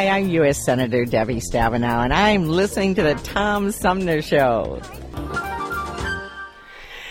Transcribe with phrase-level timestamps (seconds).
[0.00, 0.64] Hi, I'm U.S.
[0.64, 4.80] Senator Debbie Stabenow, and I'm listening to the Tom Sumner Show.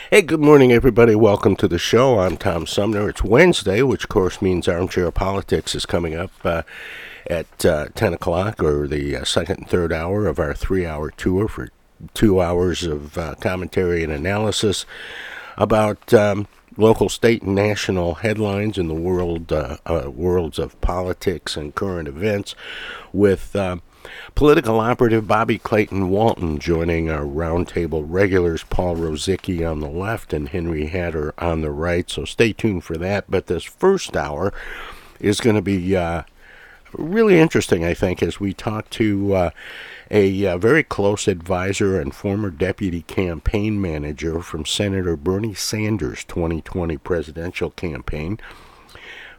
[0.10, 1.14] Hey, good morning, everybody.
[1.14, 2.18] Welcome to the show.
[2.18, 3.08] I'm Tom Sumner.
[3.08, 6.64] It's Wednesday, which of course means Armchair Politics is coming up uh,
[7.28, 11.12] at uh, 10 o'clock, or the uh, second and third hour of our three hour
[11.12, 11.70] tour for
[12.16, 14.88] two hours of uh, commentary and analysis
[15.58, 16.48] about um,
[16.80, 22.08] local, state, and national headlines in the world uh, uh, worlds of politics and current
[22.08, 22.56] events
[23.14, 23.56] with
[24.36, 30.50] Political operative Bobby Clayton Walton joining our roundtable regulars, Paul Rosicki on the left and
[30.50, 32.10] Henry Hatter on the right.
[32.10, 33.26] So stay tuned for that.
[33.30, 34.54] But this first hour
[35.20, 36.24] is going to be uh,
[36.94, 39.50] really interesting, I think, as we talk to uh,
[40.12, 46.98] a uh, very close advisor and former deputy campaign manager from Senator Bernie Sanders' 2020
[46.98, 48.40] presidential campaign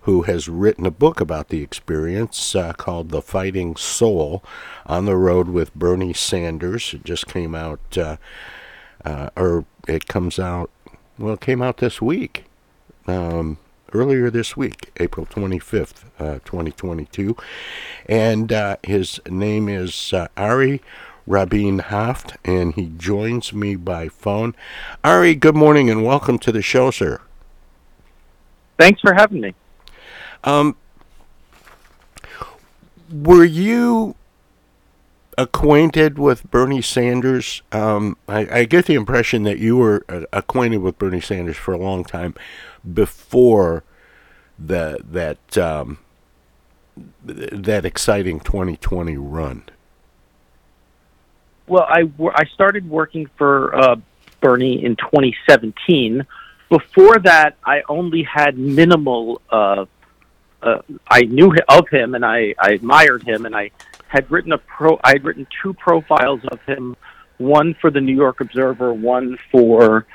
[0.02, 4.42] who has written a book about the experience uh, called The Fighting Soul
[4.86, 6.94] on the Road with Bernie Sanders.
[6.94, 8.16] It just came out, uh,
[9.04, 10.70] uh, or it comes out,
[11.18, 12.44] well, it came out this week.
[13.06, 13.58] Um,
[13.92, 17.36] earlier this week, April 25th, uh, 2022.
[18.06, 20.82] And uh, his name is uh, Ari
[21.26, 24.54] Rabin Havt, and he joins me by phone.
[25.04, 27.20] Ari, good morning and welcome to the show, sir.
[28.78, 29.54] Thanks for having me.
[30.44, 30.76] Um,
[33.12, 34.16] were you
[35.40, 37.62] acquainted with Bernie Sanders?
[37.72, 41.72] Um, I, I, get the impression that you were uh, acquainted with Bernie Sanders for
[41.72, 42.34] a long time
[42.94, 43.84] before
[44.58, 45.98] the that um,
[47.24, 49.64] that exciting 2020 run.
[51.66, 53.96] Well, I I started working for uh,
[54.40, 56.26] Bernie in 2017.
[56.68, 59.86] Before that, I only had minimal uh,
[60.62, 63.70] uh, I knew of him and I, I admired him, and I
[64.10, 64.98] had written a pro.
[65.04, 66.96] I had written two profiles of him,
[67.38, 70.06] one for the New York Observer, one for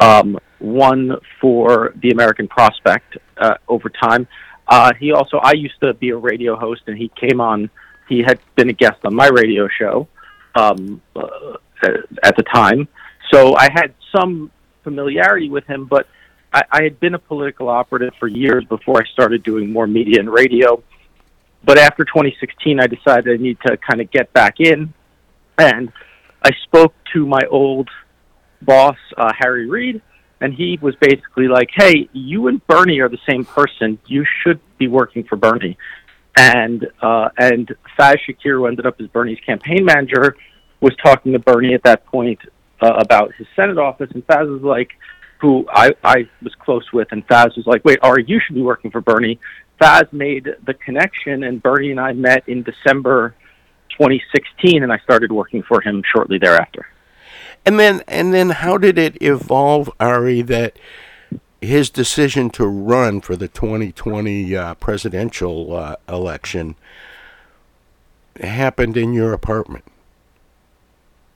[0.00, 3.18] um, one for the American Prospect.
[3.36, 4.26] Uh, over time,
[4.68, 7.68] uh, he also I used to be a radio host, and he came on.
[8.08, 10.08] He had been a guest on my radio show
[10.54, 11.58] um, uh,
[12.22, 12.88] at the time,
[13.30, 14.50] so I had some
[14.82, 16.06] familiarity with him, but
[16.54, 20.20] I, I had been a political operative for years before I started doing more media
[20.20, 20.82] and radio.
[21.64, 24.92] But after 2016, I decided I need to kind of get back in,
[25.58, 25.92] and
[26.42, 27.88] I spoke to my old
[28.60, 30.02] boss, uh, Harry Reid,
[30.40, 33.98] and he was basically like, "Hey, you and Bernie are the same person.
[34.06, 35.78] You should be working for Bernie."
[36.36, 37.68] And uh, and
[37.98, 40.36] Faz Shakir, who ended up as Bernie's campaign manager,
[40.80, 42.40] was talking to Bernie at that point
[42.80, 44.90] uh, about his Senate office, and Faz was like,
[45.42, 48.62] who I, I was close with, and Faz was like, "Wait, Ari, you should be
[48.62, 49.38] working for Bernie."
[49.82, 53.34] Faz made the connection, and Bernie and I met in December
[53.90, 56.86] 2016, and I started working for him shortly thereafter.
[57.66, 60.42] And then, and then, how did it evolve, Ari?
[60.42, 60.76] That
[61.60, 66.74] his decision to run for the 2020 uh, presidential uh, election
[68.40, 69.84] happened in your apartment.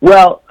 [0.01, 0.43] Well,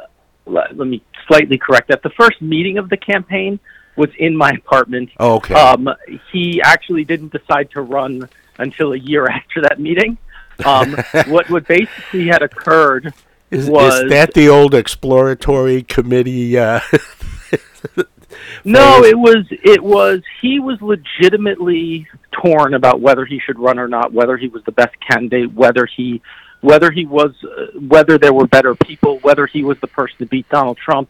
[0.46, 2.04] let, let me slightly correct that.
[2.04, 3.60] The first meeting of the campaign
[3.96, 5.10] was in my apartment.
[5.20, 5.54] Oh, okay.
[5.54, 5.90] Um,
[6.32, 10.18] he actually didn't decide to run until a year after that meeting.
[10.66, 10.94] Um,
[11.28, 13.14] what what basically had occurred
[13.52, 16.58] is, was is that the old exploratory committee?
[16.58, 16.80] Uh,
[18.64, 23.88] no, it was it was he was legitimately torn about whether he should run or
[23.88, 26.22] not, whether he was the best candidate, whether he
[26.62, 30.26] whether he was, uh, whether there were better people, whether he was the person to
[30.26, 31.10] beat Donald Trump.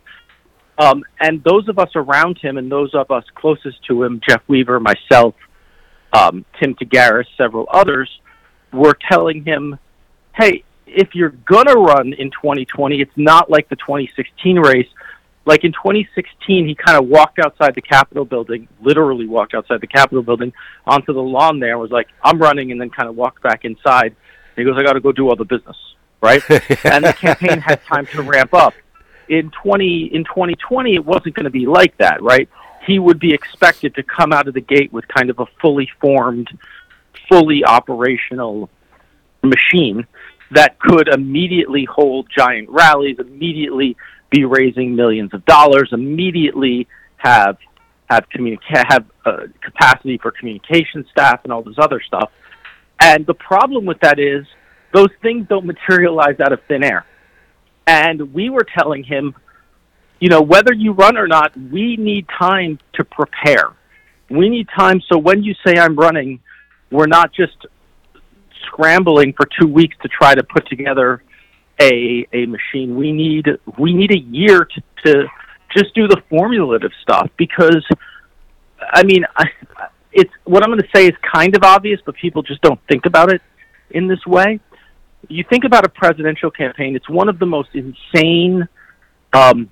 [0.78, 4.42] Um, and those of us around him and those of us closest to him, Jeff
[4.48, 5.36] Weaver, myself,
[6.12, 8.10] um, Tim Tagaris, several others,
[8.74, 9.78] were telling him,
[10.36, 14.88] hey, if you're going to run in 2020, it's not like the 2016 race.
[15.46, 19.88] like in 2016, he kind of walked outside the Capitol building, literally walked outside the
[19.88, 20.52] Capitol building
[20.86, 23.64] onto the lawn there, and was like, "I'm running," and then kind of walked back
[23.64, 24.08] inside.
[24.08, 25.78] And he goes, "I got to go do all the business."
[26.22, 26.42] Right,
[26.84, 28.74] and the campaign had time to ramp up.
[29.28, 32.50] In 20 in 2020, it wasn't going to be like that, right?
[32.86, 35.90] He would be expected to come out of the gate with kind of a fully
[36.00, 36.48] formed,
[37.30, 38.70] fully operational
[39.42, 40.06] machine
[40.52, 43.98] that could immediately hold giant rallies, immediately
[44.30, 46.88] be raising millions of dollars, immediately
[47.18, 47.58] have
[48.10, 52.32] have communica- have uh, capacity for communication staff and all this other stuff.
[53.00, 54.46] And the problem with that is
[54.94, 57.06] those things don't materialize out of thin air.
[57.88, 59.36] And we were telling him,
[60.20, 63.74] you know, whether you run or not, we need time to prepare.
[64.30, 66.40] We need time so when you say I'm running,
[66.92, 67.66] we're not just
[68.66, 71.22] scrambling for two weeks to try to put together
[71.80, 72.96] a a machine.
[72.96, 73.46] We need
[73.78, 75.28] we need a year to, to
[75.76, 77.86] just do the formulative stuff because
[78.80, 79.46] I mean I,
[80.12, 83.06] it's what I'm going to say is kind of obvious, but people just don't think
[83.06, 83.42] about it
[83.92, 84.60] in this way.
[85.30, 88.68] You think about a presidential campaign; it's one of the most insane
[89.34, 89.70] um,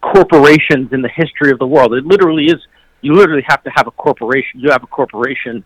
[0.00, 1.94] corporations in the history of the world.
[1.94, 2.60] It literally is.
[3.00, 4.60] You literally have to have a corporation.
[4.60, 5.64] You have a corporation.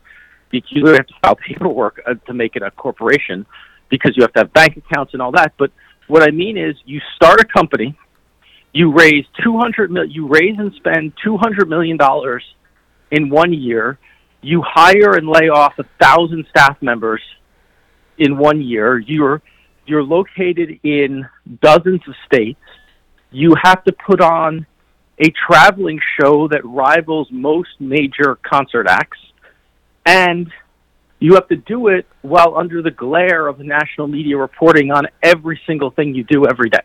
[0.50, 3.46] You have to file paperwork uh, to make it a corporation
[3.90, 5.52] because you have to have bank accounts and all that.
[5.58, 5.70] But
[6.08, 7.96] what I mean is, you start a company,
[8.73, 12.44] you raise two hundred mil, you raise and spend two hundred million dollars
[13.11, 13.99] in one year.
[14.40, 17.20] You hire and lay off a thousand staff members
[18.19, 18.99] in one year.
[18.99, 19.43] You're
[19.87, 21.26] you're located in
[21.62, 22.61] dozens of states.
[23.31, 24.67] You have to put on
[25.19, 29.19] a traveling show that rivals most major concert acts,
[30.06, 30.50] and
[31.19, 35.06] you have to do it while under the glare of the national media reporting on
[35.23, 36.79] every single thing you do every day.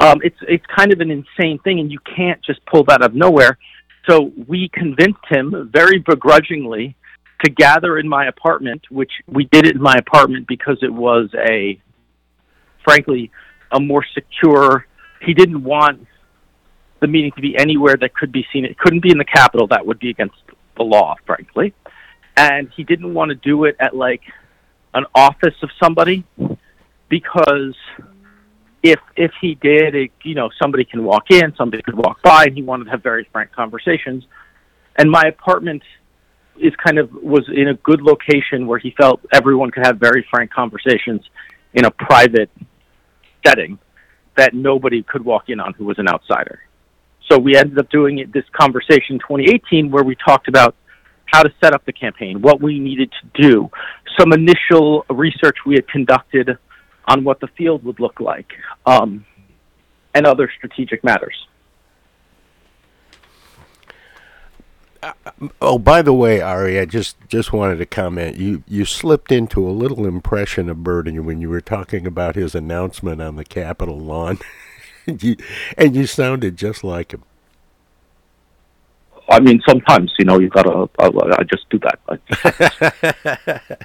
[0.00, 3.10] Um, it's it's kind of an insane thing, and you can't just pull that out
[3.10, 3.58] of nowhere.
[4.08, 6.96] So we convinced him very begrudgingly
[7.44, 11.28] to gather in my apartment, which we did it in my apartment because it was
[11.34, 11.80] a,
[12.84, 13.30] frankly,
[13.72, 14.86] a more secure.
[15.22, 16.06] He didn't want
[17.00, 18.64] the meeting to be anywhere that could be seen.
[18.64, 19.68] It couldn't be in the Capitol.
[19.68, 20.36] That would be against
[20.76, 21.74] the law, frankly
[22.38, 24.22] and he didn't want to do it at like
[24.94, 26.24] an office of somebody
[27.08, 27.74] because
[28.82, 32.44] if if he did it you know somebody can walk in somebody could walk by
[32.44, 34.24] and he wanted to have very frank conversations
[34.96, 35.82] and my apartment
[36.60, 40.26] is kind of was in a good location where he felt everyone could have very
[40.30, 41.22] frank conversations
[41.74, 42.50] in a private
[43.46, 43.78] setting
[44.36, 46.60] that nobody could walk in on who was an outsider
[47.30, 50.74] so we ended up doing it, this conversation in 2018 where we talked about
[51.26, 53.70] how to set up the campaign, what we needed to do,
[54.18, 56.56] some initial research we had conducted
[57.06, 58.50] on what the field would look like,
[58.86, 59.24] um,
[60.14, 61.34] and other strategic matters.
[63.90, 63.92] Uh,
[65.60, 68.36] oh, by the way, Ari, I just just wanted to comment.
[68.36, 72.54] You you slipped into a little impression of Bernie when you were talking about his
[72.54, 74.38] announcement on the Capitol lawn,
[75.06, 75.36] you,
[75.76, 77.22] and you sounded just like him.
[79.30, 80.88] I mean, sometimes you know you gotta.
[80.98, 83.78] I, I just do that.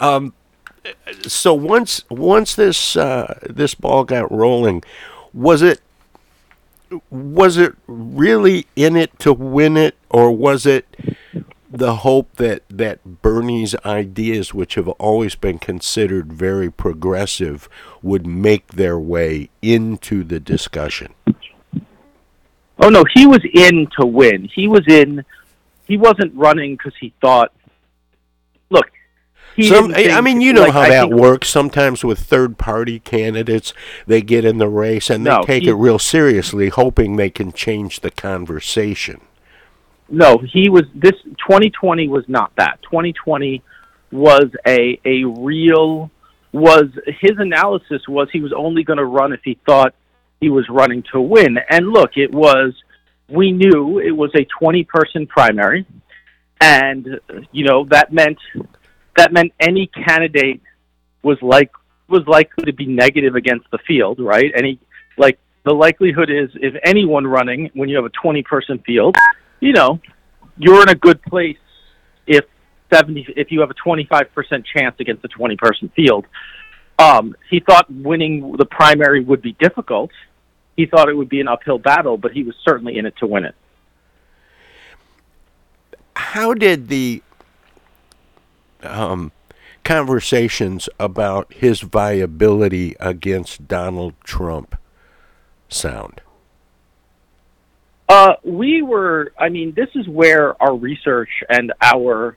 [0.00, 0.32] um,
[1.22, 4.82] so once once this uh, this ball got rolling,
[5.32, 5.80] was it
[7.10, 10.86] was it really in it to win it, or was it
[11.70, 17.68] the hope that that Bernie's ideas, which have always been considered very progressive,
[18.02, 21.14] would make their way into the discussion?
[22.78, 24.48] Oh no, he was in to win.
[24.52, 25.24] He was in.
[25.86, 27.52] He wasn't running because he thought.
[29.58, 31.48] Some, I mean, you know like, how I that works.
[31.48, 33.74] Sometimes with third-party candidates,
[34.06, 37.30] they get in the race and they no, take he, it real seriously, hoping they
[37.30, 39.20] can change the conversation.
[40.08, 40.84] No, he was.
[40.94, 42.80] This 2020 was not that.
[42.82, 43.62] 2020
[44.12, 46.10] was a a real
[46.52, 46.86] was
[47.20, 49.94] his analysis was he was only going to run if he thought
[50.40, 51.58] he was running to win.
[51.68, 52.74] And look, it was
[53.28, 55.86] we knew it was a 20 person primary
[56.60, 57.20] and
[57.52, 58.38] you know that meant
[59.16, 60.60] that meant any candidate
[61.22, 61.70] was like
[62.08, 64.50] was likely to be negative against the field, right?
[64.56, 64.78] Any
[65.16, 69.16] like the likelihood is if anyone running when you have a 20 person field,
[69.60, 70.00] you know,
[70.56, 71.58] you're in a good place
[72.26, 72.44] if
[72.92, 76.26] 70 if you have a 25% chance against a 20 person field.
[76.98, 80.10] Um, he thought winning the primary would be difficult
[80.80, 83.26] he thought it would be an uphill battle, but he was certainly in it to
[83.26, 83.54] win it.
[86.16, 87.22] How did the
[88.82, 89.32] um,
[89.84, 94.76] conversations about his viability against Donald Trump
[95.68, 96.20] sound?
[98.08, 99.32] Uh, we were.
[99.38, 102.36] I mean, this is where our research and our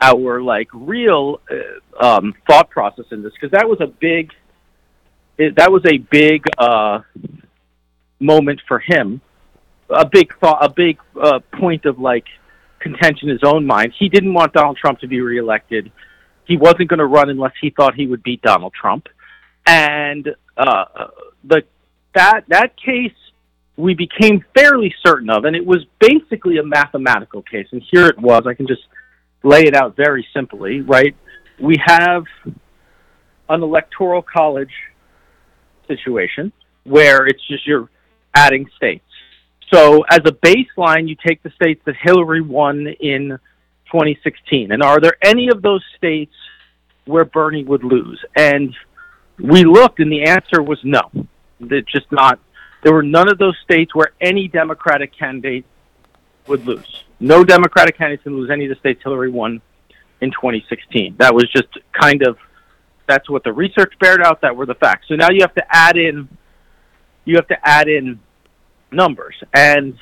[0.00, 4.32] our like real uh, um, thought process in this, because that was a big
[5.38, 7.00] it, that was a big uh,
[8.18, 9.20] moment for him,
[9.88, 12.26] a big thought, a big uh, point of like
[12.80, 13.92] contention in his own mind.
[13.98, 15.90] He didn't want Donald Trump to be reelected.
[16.46, 19.08] He wasn't going to run unless he thought he would beat Donald Trump,
[19.66, 20.84] and uh,
[21.44, 21.62] the
[22.14, 23.12] that that case
[23.76, 27.66] we became fairly certain of, and it was basically a mathematical case.
[27.72, 28.42] And here it was.
[28.46, 28.82] I can just
[29.42, 31.16] lay it out very simply, right?
[31.58, 32.24] We have
[33.48, 34.72] an electoral college
[35.88, 36.52] situation
[36.84, 37.88] where it's just you're
[38.34, 39.04] adding states.
[39.72, 43.38] So as a baseline, you take the states that Hillary won in
[43.86, 46.34] 2016, and are there any of those states
[47.04, 48.24] where Bernie would lose?
[48.36, 48.74] And
[49.38, 51.10] we looked, and the answer was no.
[51.60, 52.40] It's just not.
[52.82, 55.64] There were none of those states where any Democratic candidate
[56.46, 57.04] would lose.
[57.20, 59.60] No Democratic candidate can lose any of the states Hillary won
[60.20, 61.16] in 2016.
[61.18, 62.38] That was just kind of
[63.06, 64.40] that's what the research bared out.
[64.40, 65.08] That were the facts.
[65.08, 66.28] So now you have to add in
[67.24, 68.20] you have to add in
[68.92, 69.96] numbers, and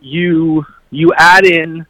[0.00, 1.86] you you add in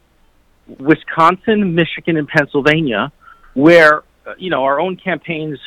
[0.66, 3.12] Wisconsin, Michigan, and Pennsylvania,
[3.54, 5.59] where uh, you know our own campaigns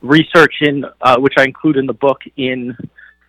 [0.00, 2.76] research in uh, which I include in the book in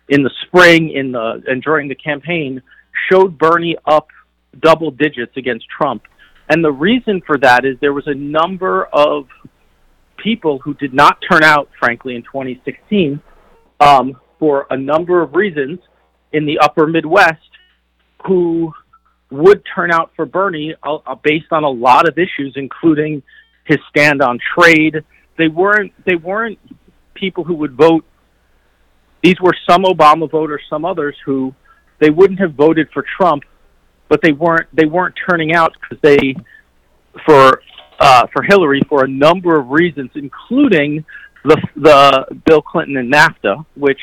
[0.08, 2.62] in the spring in the and during the campaign
[3.10, 4.08] showed Bernie up
[4.60, 6.02] double digits against Trump.
[6.48, 9.26] And the reason for that is there was a number of
[10.16, 13.20] people who did not turn out, frankly, in 2016
[13.80, 15.80] um, for a number of reasons
[16.36, 17.40] in the upper Midwest
[18.26, 18.72] who
[19.30, 23.22] would turn out for Bernie uh, uh based on a lot of issues, including
[23.64, 25.02] his stand on trade.
[25.38, 26.58] They weren't they weren't
[27.14, 28.04] people who would vote.
[29.22, 31.54] These were some Obama voters, some others who
[31.98, 33.42] they wouldn't have voted for Trump,
[34.08, 36.34] but they weren't they weren't turning out because they
[37.24, 37.62] for
[37.98, 41.04] uh, for Hillary for a number of reasons, including
[41.44, 44.00] the the Bill Clinton and NAFTA, which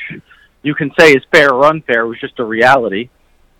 [0.63, 3.09] you can say is fair or unfair, was just a reality.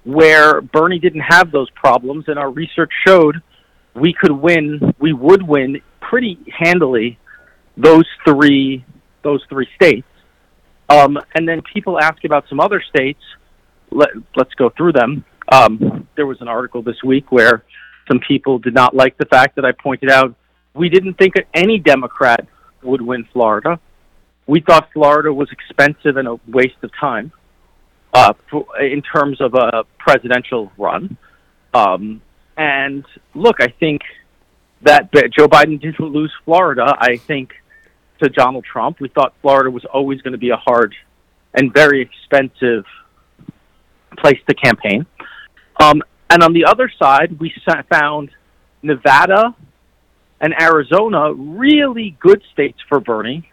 [0.04, 3.42] Where Bernie didn't have those problems, and our research showed
[3.94, 7.20] we could win, we would win pretty handily
[7.78, 8.84] those three
[9.24, 10.08] those three states.
[10.90, 13.22] Um, and then people ask about some other states
[13.90, 15.24] let, let's go through them.
[15.52, 17.64] Um, there was an article this week where
[18.10, 20.36] some people did not like the fact that I pointed out
[20.74, 22.48] we didn't think any Democrat
[22.82, 23.80] would win Florida.
[24.48, 27.32] We thought Florida was expensive and a waste of time
[28.14, 31.18] uh, for, in terms of a presidential run.
[31.74, 32.22] Um,
[32.58, 34.02] and look, I think
[34.84, 36.96] that Joe Biden didn't lose Florida.
[37.00, 37.54] I think
[38.22, 40.94] to Donald Trump, we thought Florida was always going to be a hard
[41.54, 42.86] and very expensive
[44.18, 45.06] place to campaign.
[45.80, 47.54] Um, and on the other side, we
[47.90, 48.30] found
[48.82, 49.56] Nevada
[50.42, 53.50] and Arizona really good states for Bernie,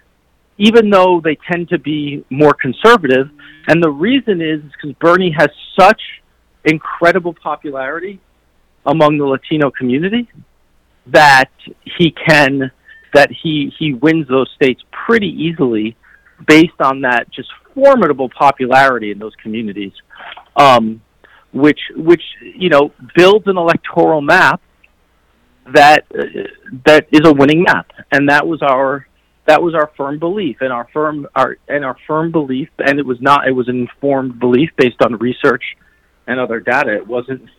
[0.60, 3.28] even though they tend to be more conservative.
[3.66, 5.48] And the reason is because Bernie has
[5.78, 6.00] such
[6.64, 8.20] incredible popularity
[8.86, 10.28] among the Latino community
[11.06, 11.50] that
[11.98, 12.70] he can
[13.12, 15.96] that he he wins those states pretty easily
[16.46, 19.92] based on that just formidable popularity in those communities
[20.56, 21.00] um,
[21.52, 24.60] which which you know builds an electoral map
[25.72, 26.24] that uh,
[26.86, 29.06] that is a winning map, and that was our
[29.50, 33.04] that was our firm belief and our firm our and our firm belief, and it
[33.04, 35.76] was not it was an informed belief based on research
[36.28, 36.95] and other data.
[36.95, 37.50] It wasn't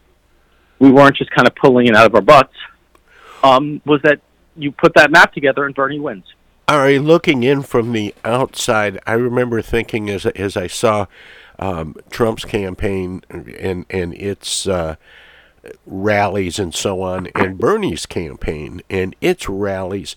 [0.80, 2.56] we weren't just kind of pulling it out of our butts.
[3.44, 4.22] Um, was that
[4.56, 6.24] you put that map together and Bernie wins.
[6.70, 11.08] All right, looking in from the outside, I remember thinking as as I saw
[11.60, 14.96] um, Trump's campaign and and its uh,
[15.86, 20.16] rallies and so on, and Bernie's campaign and its rallies.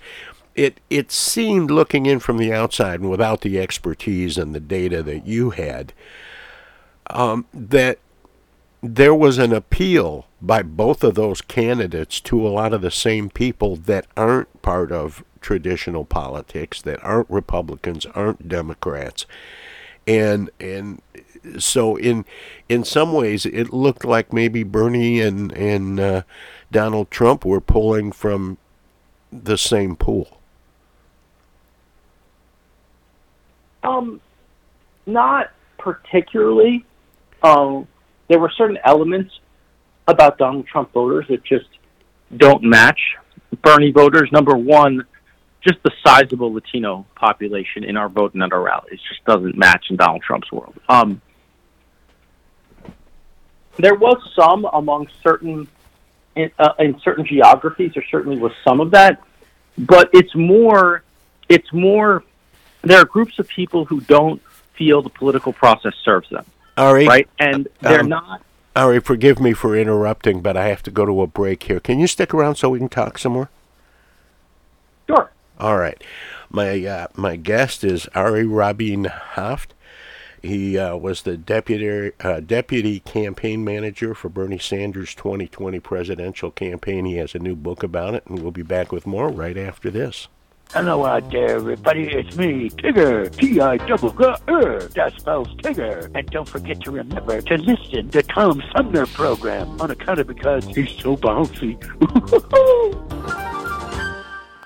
[0.54, 5.02] It it seemed looking in from the outside and without the expertise and the data
[5.02, 5.92] that you had,
[7.08, 7.98] um, that
[8.82, 13.30] there was an appeal by both of those candidates to a lot of the same
[13.30, 19.26] people that aren't part of traditional politics, that aren't Republicans, aren't Democrats,
[20.06, 21.00] and and
[21.58, 22.24] so in
[22.68, 26.22] in some ways it looked like maybe Bernie and and uh,
[26.70, 28.58] Donald Trump were pulling from
[29.32, 30.40] the same pool.
[33.84, 34.20] Um,
[35.06, 36.84] not particularly.
[37.42, 37.86] Um,
[38.28, 39.38] there were certain elements
[40.08, 41.68] about Donald Trump voters that just
[42.36, 43.00] don't match
[43.62, 44.30] Bernie voters.
[44.32, 45.04] Number one,
[45.60, 49.86] just the sizable Latino population in our vote and at our rallies just doesn't match
[49.90, 50.74] in Donald Trump's world.
[50.88, 51.20] Um,
[53.76, 55.66] there was some among certain
[56.36, 57.92] in, uh, in certain geographies.
[57.94, 59.22] There certainly was some of that,
[59.78, 61.02] but it's more.
[61.48, 62.24] It's more.
[62.84, 64.42] There are groups of people who don't
[64.74, 66.44] feel the political process serves them.
[66.76, 68.42] Ari, right, and they're um, not.
[68.76, 71.78] Ari, forgive me for interrupting, but I have to go to a break here.
[71.78, 73.48] Can you stick around so we can talk some more?
[75.06, 75.30] Sure.
[75.60, 76.02] All right.
[76.50, 79.74] My uh, my guest is Ari Rabin Havt.
[80.42, 87.06] He uh, was the deputy uh, deputy campaign manager for Bernie Sanders' 2020 presidential campaign.
[87.06, 89.90] He has a new book about it, and we'll be back with more right after
[89.90, 90.28] this.
[90.72, 92.08] Hello out there, everybody.
[92.08, 93.30] It's me, Tigger.
[93.36, 94.80] T-I double G R.
[94.80, 96.10] That spells Tigger.
[96.16, 100.64] And don't forget to remember to listen to Tom Sumner program on account of because
[100.66, 101.78] he's so bouncy.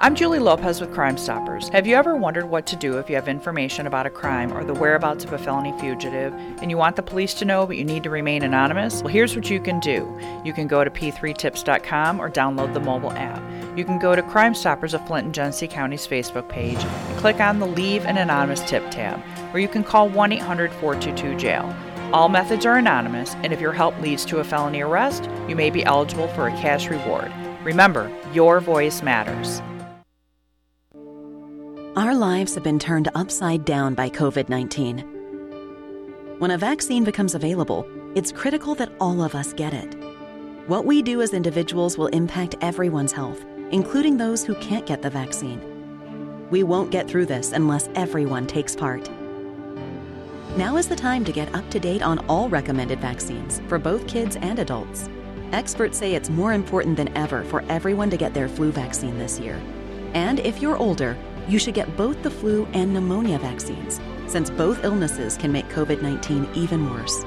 [0.00, 1.68] I'm Julie Lopez with Crime Stoppers.
[1.70, 4.62] Have you ever wondered what to do if you have information about a crime or
[4.62, 7.84] the whereabouts of a felony fugitive and you want the police to know but you
[7.84, 9.02] need to remain anonymous?
[9.02, 10.16] Well, here's what you can do.
[10.44, 13.42] You can go to p3tips.com or download the mobile app.
[13.78, 17.38] You can go to Crime Stoppers of Flint and Genesee County's Facebook page and click
[17.38, 19.22] on the Leave an Anonymous Tip tab,
[19.54, 21.72] or you can call 1 800 422 jail.
[22.12, 25.70] All methods are anonymous, and if your help leads to a felony arrest, you may
[25.70, 27.30] be eligible for a cash reward.
[27.62, 29.62] Remember, your voice matters.
[31.94, 34.98] Our lives have been turned upside down by COVID 19.
[36.40, 39.94] When a vaccine becomes available, it's critical that all of us get it.
[40.66, 45.10] What we do as individuals will impact everyone's health, including those who can't get the
[45.10, 45.60] vaccine.
[46.50, 49.10] We won't get through this unless everyone takes part.
[50.56, 54.06] Now is the time to get up to date on all recommended vaccines for both
[54.08, 55.08] kids and adults.
[55.52, 59.38] Experts say it's more important than ever for everyone to get their flu vaccine this
[59.38, 59.60] year.
[60.14, 61.16] And if you're older,
[61.48, 66.02] you should get both the flu and pneumonia vaccines, since both illnesses can make COVID
[66.02, 67.24] 19 even worse.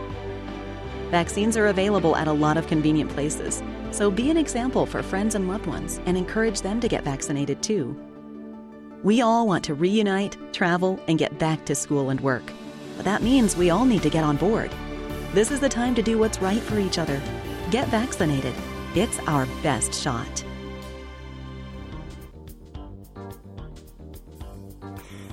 [1.10, 5.36] Vaccines are available at a lot of convenient places, so be an example for friends
[5.36, 7.96] and loved ones and encourage them to get vaccinated too.
[9.04, 12.44] We all want to reunite, travel, and get back to school and work.
[12.96, 14.72] But that means we all need to get on board.
[15.34, 17.22] This is the time to do what's right for each other.
[17.72, 18.54] Get vaccinated.
[18.94, 20.44] It's our best shot.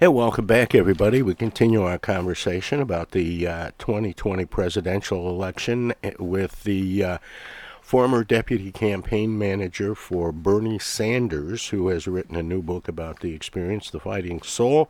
[0.00, 1.22] And welcome back, everybody.
[1.22, 7.18] We continue our conversation about the uh, 2020 presidential election eh, with the uh,
[7.82, 13.34] former deputy campaign manager for Bernie Sanders, who has written a new book about the
[13.34, 14.88] experience, The Fighting Soul,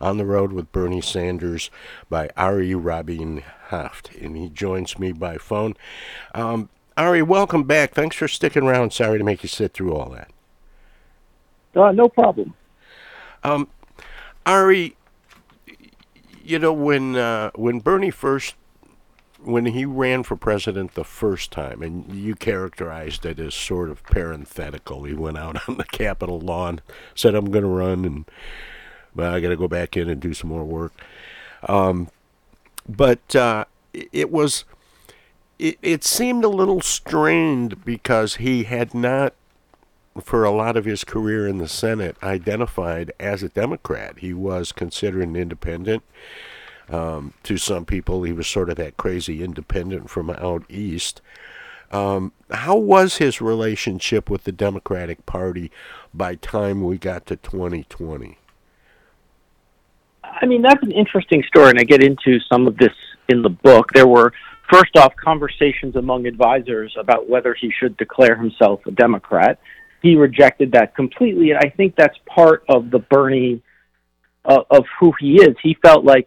[0.00, 1.70] on the road with Bernie Sanders
[2.10, 4.16] by Ari Rabin Havt.
[4.16, 5.76] And he joins me by phone.
[6.34, 7.92] Um, Ari, welcome back.
[7.92, 8.92] Thanks for sticking around.
[8.92, 10.32] Sorry to make you sit through all that.
[11.80, 12.54] Uh, no problem.
[13.44, 13.68] Um,
[14.48, 14.96] Ari,
[16.42, 18.54] you know when uh, when Bernie first
[19.44, 24.02] when he ran for president the first time, and you characterized it as sort of
[24.04, 25.04] parenthetical.
[25.04, 26.80] He went out on the Capitol lawn,
[27.14, 28.24] said, "I'm going to run," and
[29.14, 30.94] well, I got to go back in and do some more work.
[31.68, 32.08] Um,
[32.88, 34.64] but uh, it was
[35.58, 39.34] it, it seemed a little strained because he had not
[40.20, 44.18] for a lot of his career in the Senate identified as a Democrat.
[44.18, 46.02] He was considered an independent.
[46.90, 51.20] Um, to some people, he was sort of that crazy independent from out east.
[51.90, 55.70] Um, how was his relationship with the Democratic Party
[56.12, 58.38] by time we got to 2020?
[60.24, 62.92] I mean, that's an interesting story, and I get into some of this
[63.28, 63.92] in the book.
[63.94, 64.32] There were,
[64.70, 69.58] first off, conversations among advisors about whether he should declare himself a Democrat.
[70.02, 73.62] He rejected that completely, and I think that's part of the Bernie
[74.44, 75.56] uh, of who he is.
[75.62, 76.26] He felt like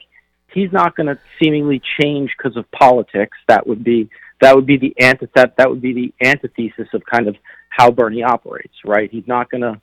[0.53, 3.37] he's not going to seemingly change because of politics.
[3.47, 4.09] That would be
[4.41, 7.35] that would be the antithet that would be the antithesis of kind of
[7.69, 9.09] how Bernie operates, right?
[9.09, 9.79] He's not going to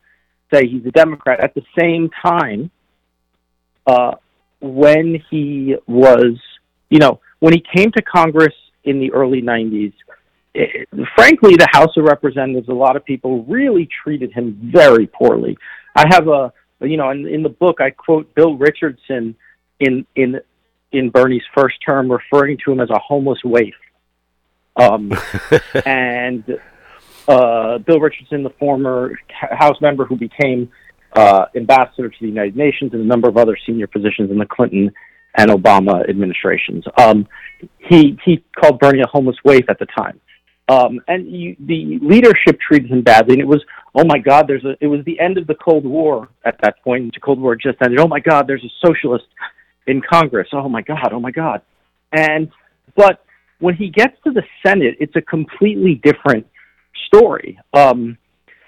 [0.53, 1.41] say he's a Democrat.
[1.41, 2.71] At the same time,
[3.87, 4.17] uh,
[4.61, 6.39] when he was,
[6.91, 9.93] you know, when he came to Congress in the early '90s,
[10.59, 15.57] it, frankly, the House of Representatives, a lot of people really treated him very poorly.
[15.95, 19.37] I have a, you know, in, in the book, I quote Bill Richardson
[19.81, 20.41] in in
[20.91, 23.75] in Bernie's first term, referring to him as a homeless waif.
[24.77, 25.13] Um,
[25.87, 26.45] and
[27.29, 30.71] uh, Bill Richardson, the former House member who became
[31.13, 34.47] uh, ambassador to the United Nations and a number of other senior positions in the
[34.47, 34.91] Clinton
[35.37, 36.85] and Obama administrations.
[36.97, 37.29] Um,
[37.79, 40.21] he he called Bernie a homeless waif at the time,
[40.69, 43.35] um, and you, the leadership treated him badly.
[43.35, 44.77] And it was, oh my God, there's a.
[44.81, 47.15] It was the end of the Cold War at that point.
[47.15, 47.99] The Cold War just ended.
[47.99, 49.27] Oh my God, there's a socialist
[49.87, 50.49] in Congress.
[50.53, 51.63] Oh my God, oh my God.
[52.13, 52.51] And,
[52.97, 53.25] but
[53.61, 56.47] when he gets to the Senate, it's a completely different
[57.07, 57.59] story.
[57.73, 58.19] Um,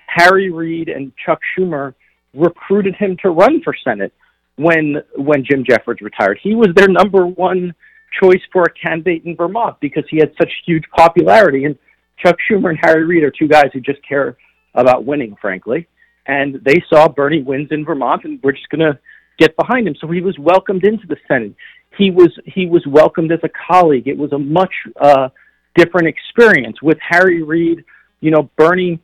[0.07, 1.95] Harry Reid and Chuck Schumer
[2.35, 4.13] recruited him to run for Senate
[4.57, 6.39] when when Jim Jeffords retired.
[6.43, 7.75] He was their number one
[8.21, 11.65] choice for a candidate in Vermont because he had such huge popularity.
[11.65, 11.79] And
[12.23, 14.37] Chuck Schumer and Harry Reid are two guys who just care
[14.75, 15.89] about winning, frankly.
[16.27, 18.99] And they saw Bernie wins in Vermont, and we're just going to
[19.39, 19.95] get behind him.
[20.01, 21.55] So he was welcomed into the Senate.
[21.97, 24.07] He was he was welcomed as a colleague.
[24.07, 25.31] It was a much uh,
[25.75, 27.85] different experience with Harry Reid.
[28.21, 29.01] You know, Bernie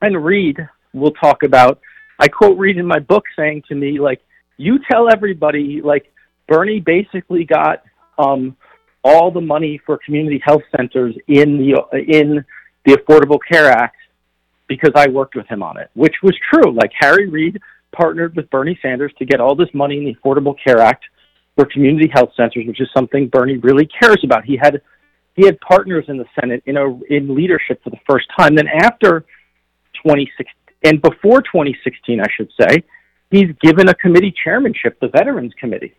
[0.00, 0.58] and Reid
[0.94, 1.80] will talk about.
[2.18, 4.22] I quote Reid in my book saying to me like,
[4.56, 6.10] "You tell everybody like
[6.48, 7.82] Bernie basically got
[8.18, 8.56] um,
[9.06, 12.44] all the money for community health centers in the in
[12.84, 13.96] the Affordable Care Act
[14.66, 16.72] because I worked with him on it, which was true.
[16.72, 17.60] Like Harry Reid
[17.92, 21.04] partnered with Bernie Sanders to get all this money in the Affordable Care Act
[21.54, 24.44] for community health centers, which is something Bernie really cares about.
[24.44, 24.82] He had
[25.34, 28.56] he had partners in the Senate in a in leadership for the first time.
[28.56, 29.20] Then after
[30.02, 30.52] 2016
[30.84, 32.82] and before 2016, I should say,
[33.30, 35.94] he's given a committee chairmanship, the Veterans Committee.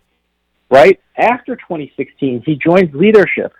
[0.69, 3.53] Right after 2016, he joins leadership.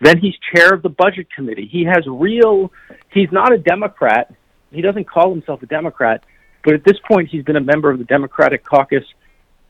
[0.00, 1.68] Then he's chair of the Budget Committee.
[1.70, 2.72] He has real.
[3.12, 4.34] He's not a Democrat.
[4.70, 6.24] He doesn't call himself a Democrat
[6.66, 9.04] but at this point, he's been a member of the Democratic caucus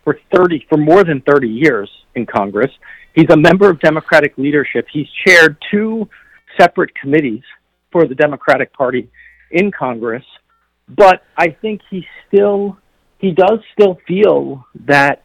[0.02, 2.72] for 30, for more than 30 years in Congress.
[3.14, 4.86] He's a member of Democratic leadership.
[4.90, 6.08] He's chaired two
[6.58, 7.42] separate committees
[7.92, 9.10] for the Democratic Party
[9.50, 10.24] in Congress.
[10.88, 12.78] But I think he still,
[13.18, 15.24] he does still feel that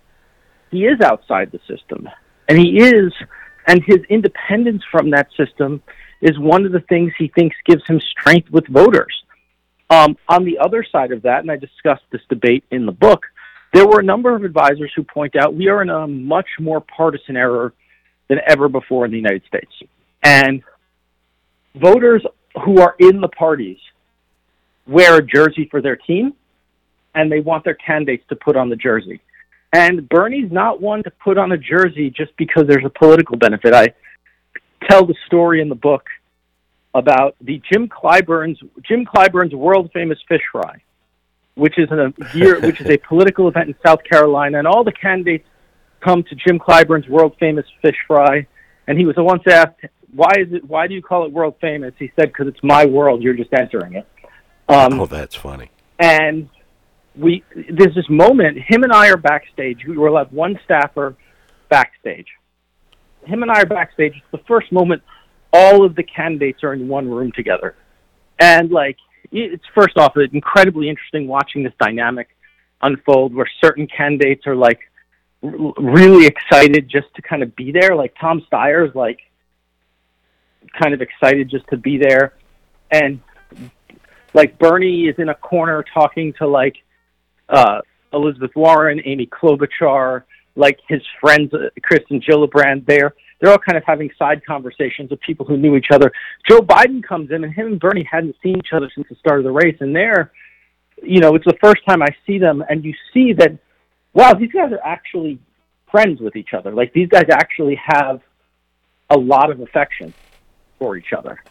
[0.72, 2.10] he is outside the system.
[2.48, 3.14] And he is,
[3.68, 5.84] and his independence from that system
[6.22, 9.24] is one of the things he thinks gives him strength with voters.
[9.90, 13.26] Um, on the other side of that, and I discussed this debate in the book,
[13.74, 16.82] there were a number of advisors who point out we are in a much more
[16.82, 17.72] partisan era
[18.30, 19.72] than ever before in the United States.
[20.24, 20.64] And
[21.76, 22.26] voters
[22.64, 23.78] who are in the parties
[24.88, 26.34] wear a jersey for their team
[27.16, 29.22] and they want their candidates to put on the jersey.
[29.74, 33.74] And Bernie's not one to put on a jersey just because there's a political benefit.
[33.74, 33.94] I
[34.90, 36.06] tell the story in the book
[36.94, 40.82] about the Jim Clyburn's Jim Clyburn's world famous fish fry,
[41.56, 44.92] which is a year which is a political event in South Carolina, and all the
[44.92, 45.48] candidates
[46.02, 48.46] come to Jim Clyburn's world famous fish fry,
[48.88, 49.80] and he was once asked,
[50.14, 50.66] "Why is it?
[50.66, 53.24] Why do you call it world famous?" He said, "Because it's my world.
[53.24, 54.08] You're just entering it."
[54.68, 55.70] Um, oh, that's funny.
[56.00, 56.50] and
[57.16, 58.58] we there's this moment.
[58.58, 59.86] Him and I are backstage.
[59.86, 61.16] We will have one staffer
[61.70, 62.28] backstage.
[63.26, 64.14] Him and I are backstage.
[64.16, 65.04] It's the first moment
[65.54, 67.76] all of the candidates are in one room together,
[68.40, 68.98] and like
[69.32, 72.30] it's first off incredibly interesting watching this dynamic
[72.82, 74.80] unfold where certain candidates are like
[75.42, 77.96] really excited just to kind of be there.
[77.96, 79.20] Like Tom Steyer is like
[80.80, 82.34] kind of excited just to be there,
[82.90, 83.20] and
[84.34, 86.78] like Bernie is in a corner talking to like
[87.52, 87.82] uh,
[88.14, 90.24] Elizabeth Warren, Amy Klobuchar,
[90.56, 92.86] like his friends, uh, Kirsten Gillibrand.
[92.86, 96.12] There, they're all kind of having side conversations with people who knew each other.
[96.50, 99.40] Joe Biden comes in, and him and Bernie hadn't seen each other since the start
[99.40, 100.32] of the race, and they're,
[101.04, 103.58] you know, it's the first time I see them, and you see that,
[104.14, 105.40] wow, these guys are actually
[105.92, 106.72] friends with each other.
[106.72, 108.22] Like these guys actually have
[109.10, 110.14] a lot of affection
[110.80, 111.44] for each other.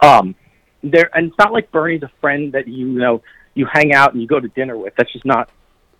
[0.00, 0.34] Um,
[0.82, 3.22] there, and it's not like Bernie's a friend that you know
[3.58, 4.94] you hang out and you go to dinner with.
[4.96, 5.50] That's just not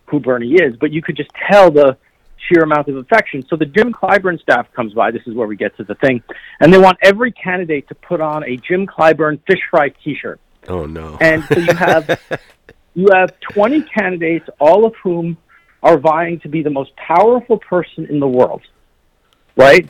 [0.07, 0.77] who Bernie is.
[0.77, 1.97] But you could just tell the
[2.47, 3.45] sheer amount of affection.
[3.49, 5.11] So the Jim Clyburn staff comes by.
[5.11, 6.23] This is where we get to the thing,
[6.61, 10.41] and they want every candidate to put on a Jim Clyburn fish fry T-shirt.
[10.69, 11.19] Oh no!
[11.21, 12.21] And so you have
[12.95, 15.37] you have 20 candidates, all of whom
[15.83, 18.63] are vying to be the most powerful person in the world,
[19.57, 19.89] right?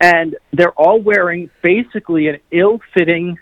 [0.00, 3.38] And they're all wearing basically an ill-fitting,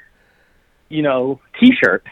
[0.89, 2.07] you know, T-shirt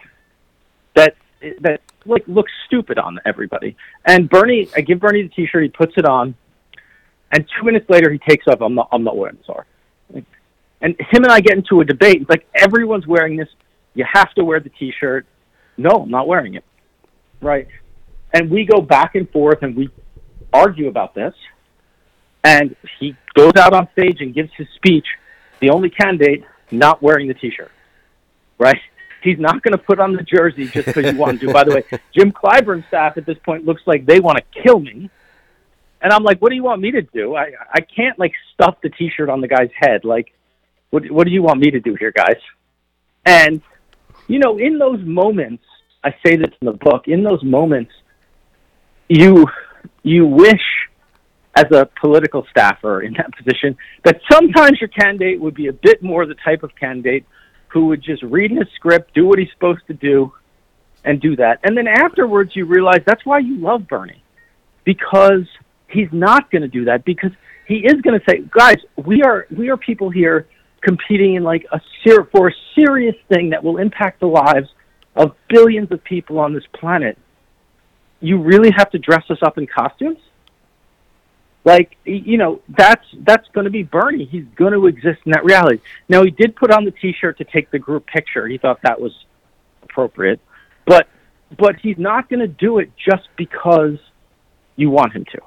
[0.95, 1.15] that
[1.61, 3.77] that like looks stupid on everybody.
[4.05, 6.35] And Bernie, I give Bernie the T-shirt, he puts it on,
[7.33, 8.61] and two minutes later he takes off.
[8.61, 9.47] I'm not, I'm not wearing this.
[9.47, 9.65] Sorry.
[10.83, 12.23] And him and I get into a debate.
[12.23, 13.49] It's like everyone's wearing this.
[13.95, 15.27] You have to wear the T-shirt.
[15.77, 16.65] No, I'm not wearing it.
[17.43, 17.69] Right.
[18.33, 19.91] And we go back and forth, and we
[20.53, 21.35] argue about this.
[22.45, 25.07] And he goes out on stage and gives his speech.
[25.61, 27.71] The only candidate not wearing the T-shirt.
[28.59, 28.81] Right
[29.23, 31.53] He's not going to put on the jersey just because you want to.
[31.53, 34.81] By the way, Jim Clyburn's staff at this point looks like they want to kill
[34.81, 35.11] me.
[36.03, 37.37] And I'm like, what do you want me to do?
[37.37, 40.05] I I can't like stuff the T-shirt on the guy's head.
[40.05, 40.33] Like,
[40.91, 42.41] what what do you want me to do here, guys?
[43.27, 43.61] And
[44.27, 45.65] you know, in those moments,
[46.03, 47.07] I say this in the book.
[47.07, 47.93] In those moments,
[49.09, 49.47] you
[50.03, 50.63] you wish
[51.57, 56.03] as a political staffer in that position that sometimes your candidate would be a bit
[56.03, 57.25] more the type of candidate
[57.73, 60.33] who would just read his script, do what he's supposed to do,
[61.05, 61.61] and do that.
[61.65, 64.23] And then afterwards, you realize that's why you love Bernie,
[64.85, 65.47] because
[65.89, 67.05] he's not going to do that.
[67.05, 67.33] Because
[67.67, 70.49] he is going to say, guys, we are we are people here
[70.81, 74.69] competing in like a ser- for a serious thing that will impact the lives
[75.17, 77.19] of billions of people on this planet.
[78.21, 80.19] You really have to dress us up in costumes?
[81.65, 84.25] Like you know that's that's going to be Bernie.
[84.25, 85.81] He's going to exist in that reality.
[86.09, 88.47] Now he did put on the T-shirt to take the group picture.
[88.47, 89.13] He thought that was
[89.83, 90.41] appropriate,
[90.87, 91.09] but
[91.57, 93.99] but he's not going to do it just because
[94.77, 95.41] you want him to,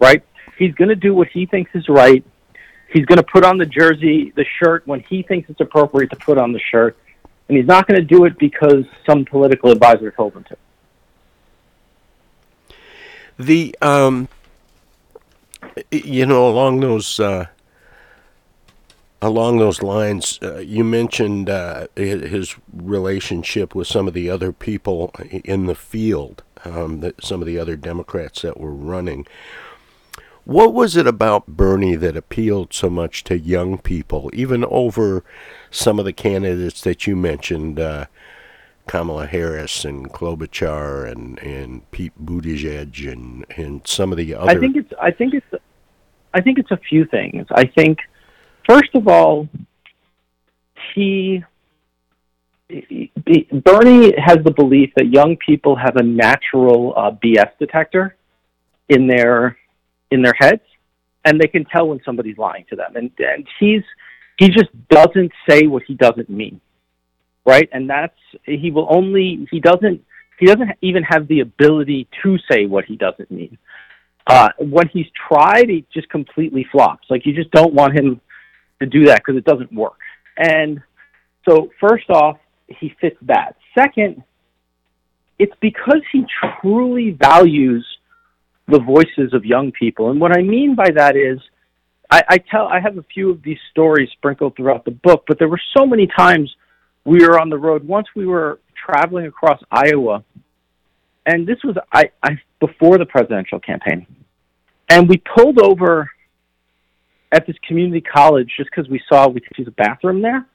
[0.00, 0.24] right?
[0.56, 2.24] He's going to do what he thinks is right.
[2.90, 6.16] He's going to put on the jersey, the shirt when he thinks it's appropriate to
[6.16, 6.96] put on the shirt,
[7.48, 10.56] and he's not going to do it because some political advisor told him to.
[13.38, 14.28] The um
[15.90, 17.46] you know, along those uh,
[19.20, 25.14] along those lines, uh, you mentioned uh, his relationship with some of the other people
[25.30, 29.26] in the field, um, that some of the other Democrats that were running.
[30.44, 35.22] What was it about Bernie that appealed so much to young people, even over
[35.70, 38.06] some of the candidates that you mentioned, uh,
[38.86, 44.50] Kamala Harris and Klobuchar and, and Pete Buttigieg and, and some of the other?
[44.50, 45.62] I think it's I think it's
[46.34, 47.46] I think it's a few things.
[47.50, 47.98] I think,
[48.68, 49.48] first of all,
[50.94, 51.44] he,
[52.68, 53.10] he
[53.52, 58.16] Bernie has the belief that young people have a natural uh, BS detector
[58.88, 59.58] in their
[60.10, 60.62] in their heads,
[61.24, 62.96] and they can tell when somebody's lying to them.
[62.96, 63.82] And, and he's
[64.38, 66.60] he just doesn't say what he doesn't mean,
[67.44, 67.68] right?
[67.72, 70.04] And that's he will only he doesn't
[70.38, 73.58] he doesn't even have the ability to say what he doesn't mean.
[74.26, 77.06] Uh, when he's tried, he just completely flops.
[77.10, 78.20] Like you just don't want him
[78.80, 79.98] to do that because it doesn't work.
[80.36, 80.80] And
[81.48, 83.56] so, first off, he fits that.
[83.76, 84.22] Second,
[85.38, 86.24] it's because he
[86.60, 87.86] truly values
[88.68, 90.10] the voices of young people.
[90.10, 91.38] And what I mean by that is,
[92.10, 95.38] I, I tell I have a few of these stories sprinkled throughout the book, but
[95.38, 96.54] there were so many times
[97.04, 97.86] we were on the road.
[97.86, 100.24] Once we were traveling across Iowa,
[101.26, 104.06] and this was I, I before the presidential campaign,
[104.88, 106.10] and we pulled over
[107.32, 110.46] at this community college just because we saw we could use a bathroom there.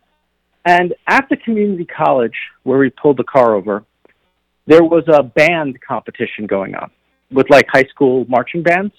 [0.63, 3.86] And at the community college where we pulled the car over,
[4.65, 6.91] there was a band competition going on
[7.31, 8.93] with like high school marching bands,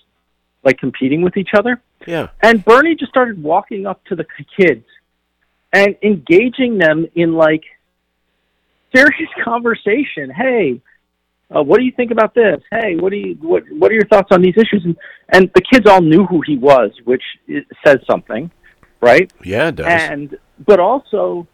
[0.65, 1.81] like competing with each other.
[2.07, 2.29] Yeah.
[2.43, 4.25] And Bernie just started walking up to the
[4.59, 4.85] kids
[5.73, 7.63] and engaging them in like
[8.95, 10.31] serious conversation.
[10.31, 10.81] Hey,
[11.55, 12.61] uh, what do you think about this?
[12.71, 14.83] Hey, what do you what what are your thoughts on these issues?
[14.85, 14.97] And
[15.31, 17.23] and the kids all knew who he was, which
[17.87, 18.51] says something,
[19.01, 19.33] right?
[19.43, 19.87] Yeah, it does.
[19.87, 21.47] And but also,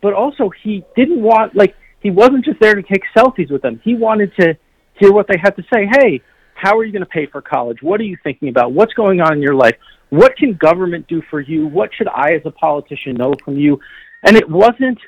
[0.00, 3.80] but also he didn't want like he wasn't just there to take selfies with them.
[3.84, 4.56] He wanted to
[4.94, 5.86] hear what they had to say.
[5.86, 6.22] Hey,
[6.58, 7.78] how are you going to pay for college?
[7.82, 8.72] What are you thinking about?
[8.72, 9.76] What's going on in your life?
[10.10, 11.66] What can government do for you?
[11.66, 13.78] What should I, as a politician, know from you?
[14.24, 14.98] And it wasn't.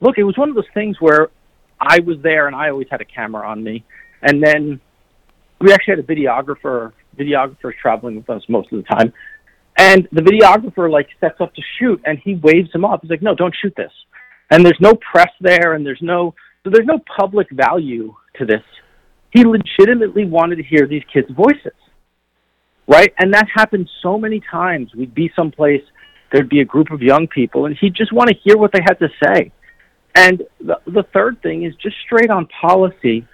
[0.00, 1.28] Look, it was one of those things where
[1.80, 3.84] I was there, and I always had a camera on me.
[4.20, 4.80] And then
[5.60, 6.92] we actually had a videographer.
[7.18, 9.12] Videographers traveling with us most of the time,
[9.76, 13.02] and the videographer like sets up to shoot, and he waves him off.
[13.02, 13.92] He's like, "No, don't shoot this."
[14.50, 18.62] And there's no press there, and there's no so there's no public value to this.
[19.32, 21.72] He legitimately wanted to hear these kids' voices,
[22.86, 23.12] right?
[23.18, 24.94] And that happened so many times.
[24.94, 25.82] We'd be someplace,
[26.30, 28.80] there'd be a group of young people, and he'd just want to hear what they
[28.84, 29.52] had to say.
[30.14, 33.26] And the, the third thing is just straight on policy.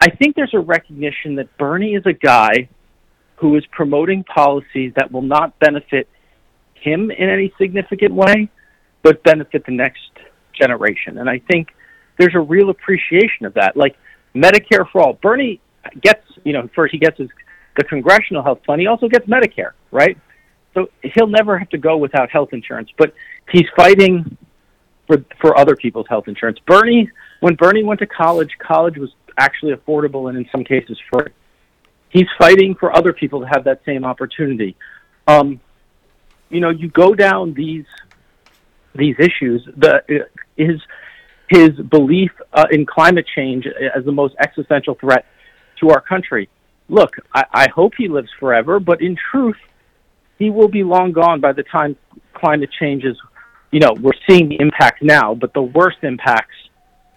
[0.00, 2.70] I think there's a recognition that Bernie is a guy
[3.36, 6.08] who is promoting policies that will not benefit
[6.74, 8.48] him in any significant way,
[9.02, 10.10] but benefit the next
[10.58, 11.18] generation.
[11.18, 11.68] And I think
[12.18, 13.76] there's a real appreciation of that.
[13.76, 13.96] Like
[14.34, 15.12] Medicare for all.
[15.14, 15.60] Bernie
[16.00, 17.28] gets, you know, first he gets his
[17.76, 18.78] the congressional health plan.
[18.80, 20.18] He also gets Medicare, right?
[20.74, 22.90] So he'll never have to go without health insurance.
[22.96, 23.14] But
[23.50, 24.36] he's fighting
[25.06, 26.58] for for other people's health insurance.
[26.66, 31.32] Bernie, when Bernie went to college, college was actually affordable and in some cases free.
[32.10, 34.76] He's fighting for other people to have that same opportunity.
[35.26, 35.60] Um,
[36.48, 37.86] you know, you go down these
[38.94, 39.66] these issues.
[39.76, 40.80] The his
[41.50, 45.26] his belief uh, in climate change as the most existential threat
[45.80, 46.48] to our country.
[46.88, 49.58] Look, I, I hope he lives forever, but in truth,
[50.38, 51.96] he will be long gone by the time
[52.32, 53.16] climate change is.
[53.72, 56.56] You know, we're seeing the impact now, but the worst impacts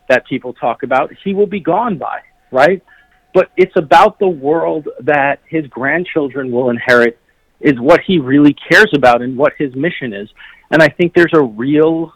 [0.07, 2.83] that people talk about, he will be gone by, right?
[3.33, 7.17] But it's about the world that his grandchildren will inherit
[7.59, 10.29] is what he really cares about and what his mission is.
[10.69, 12.13] And I think there's a real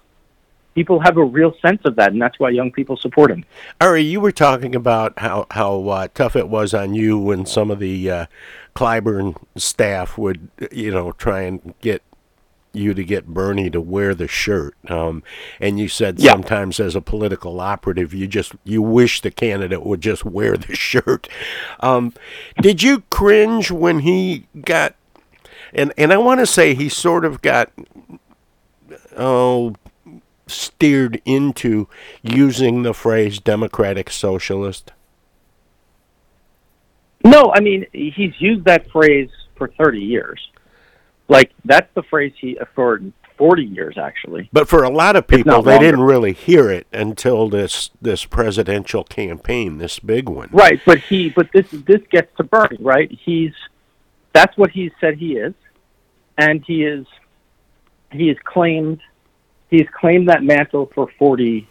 [0.77, 3.43] people have a real sense of that, and that's why young people support him.
[3.81, 7.71] Ari, you were talking about how how uh, tough it was on you when some
[7.71, 8.25] of the uh,
[8.75, 12.03] Clyburn staff would, you know, try and get
[12.73, 14.75] you to get Bernie to wear the shirt.
[14.87, 15.23] Um,
[15.59, 16.33] and you said Yeah.
[16.33, 20.75] sometimes as a political operative, you just you wish the candidate would just wear the
[20.89, 21.27] shirt.
[21.79, 22.13] Um,
[22.61, 24.93] did you cringe when he got?
[25.73, 27.71] And and I want to say he sort of got
[29.17, 29.73] oh
[30.47, 31.88] steered into
[32.21, 34.91] using the phrase democratic socialist.
[37.23, 40.39] No, I mean he's used that phrase for 30 years.
[41.27, 43.01] Like that's the phrase he for
[43.38, 44.49] 40 years actually.
[44.51, 45.86] But for a lot of people, they longer.
[45.86, 50.49] didn't really hear it until this this presidential campaign, this big one.
[50.51, 53.12] Right, but he but this this gets to Bernie, right?
[53.12, 53.53] He's
[54.33, 55.53] that's what he said he is,
[56.38, 57.05] and he is
[58.12, 58.99] he has claimed
[59.69, 61.67] he's claimed that mantle for forty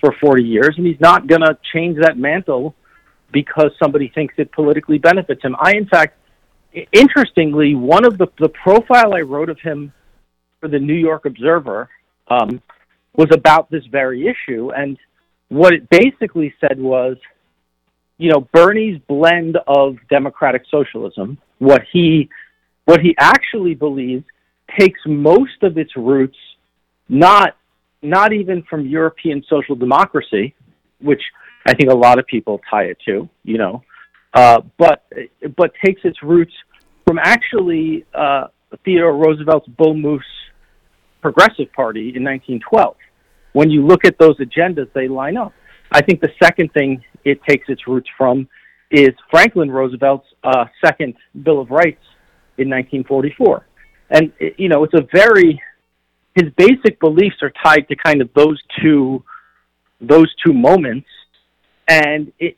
[0.00, 2.74] for forty years, and he's not going to change that mantle
[3.32, 5.56] because somebody thinks it politically benefits him.
[5.58, 6.18] I, in fact,
[6.92, 9.92] interestingly, one of the the profile I wrote of him
[10.60, 11.88] for the New York Observer
[12.28, 12.62] um,
[13.16, 14.98] was about this very issue, and
[15.48, 17.16] what it basically said was
[18.18, 22.28] you know Bernie's blend of democratic socialism, what he
[22.84, 24.24] what he actually believes
[24.78, 26.36] takes most of its roots
[27.12, 27.56] not
[28.00, 30.54] not even from European social democracy,
[31.00, 31.22] which
[31.66, 33.84] I think a lot of people tie it to, you know,
[34.34, 35.04] uh, but
[35.56, 36.54] but takes its roots
[37.06, 38.46] from actually uh,
[38.84, 40.24] Theodore Roosevelt's Bull Moose
[41.20, 42.96] Progressive Party in 1912.
[43.52, 45.52] When you look at those agendas, they line up.
[45.92, 48.48] I think the second thing it takes its roots from
[48.90, 52.02] is Franklin Roosevelt's uh, second Bill of Rights
[52.56, 53.66] in 1944.
[54.10, 55.60] And, you know, it's a very,
[56.34, 59.22] his basic beliefs are tied to kind of those two,
[60.00, 61.08] those two moments.
[61.88, 62.56] And it,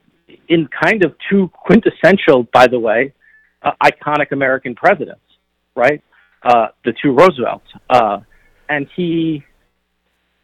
[0.49, 3.12] in kind of two quintessential, by the way,
[3.62, 5.20] uh, iconic American presidents.
[5.75, 6.03] right?
[6.43, 8.20] Uh, the two Roosevelts, uh,
[8.68, 9.43] and he,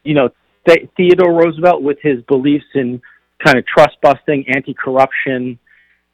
[0.02, 0.30] you know,
[0.66, 3.02] Th- Theodore Roosevelt with his beliefs in
[3.44, 5.58] kind of trust busting, anti corruption,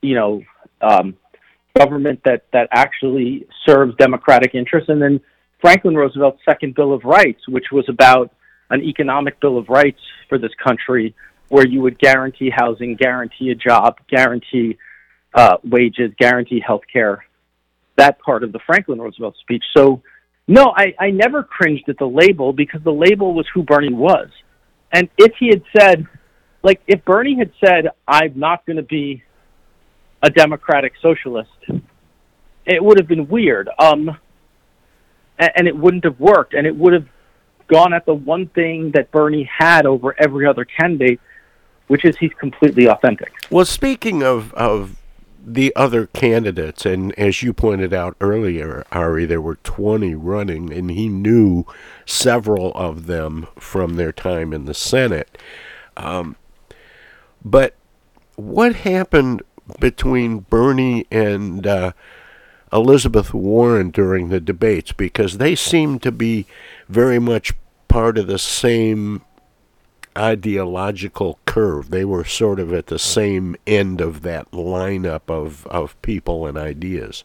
[0.03, 0.43] you know,
[0.81, 1.17] um,
[1.79, 5.21] government that that actually serves democratic interests, and then
[5.61, 8.33] Franklin Roosevelt's second Bill of Rights, which was about
[8.71, 11.15] an economic bill of rights for this country,
[11.49, 14.77] where you would guarantee housing, guarantee a job, guarantee
[15.35, 17.25] uh, wages, guarantee health care.
[17.97, 19.65] That part of the Franklin Roosevelt speech.
[19.77, 20.03] So,
[20.49, 24.29] no, I, I never cringed at the label because the label was who Bernie was.
[24.93, 26.07] And if he had said,
[26.63, 29.23] like, if Bernie had said, I'm not going to be
[30.23, 31.51] a democratic socialist,
[32.65, 33.69] it would have been weird.
[33.79, 34.17] Um,
[35.39, 36.55] and, and it wouldn't have worked.
[36.55, 37.07] And it would have
[37.69, 41.21] gone at the one thing that Bernie had over every other candidate,
[41.89, 43.33] which is he's completely authentic.
[43.51, 44.97] Well, speaking of, of
[45.45, 50.91] the other candidates, and as you pointed out earlier, Ari, there were 20 running, and
[50.91, 51.65] he knew
[52.05, 55.39] several of them from their time in the Senate.
[55.97, 56.37] Um,
[57.45, 57.75] but
[58.35, 59.43] what happened
[59.81, 61.93] between Bernie and uh,
[62.73, 64.93] Elizabeth Warren during the debates?
[64.93, 66.47] Because they seemed to be
[66.89, 67.53] very much
[67.89, 69.23] part of the same
[70.17, 71.91] ideological curve.
[71.91, 76.57] They were sort of at the same end of that lineup of, of people and
[76.57, 77.25] ideas.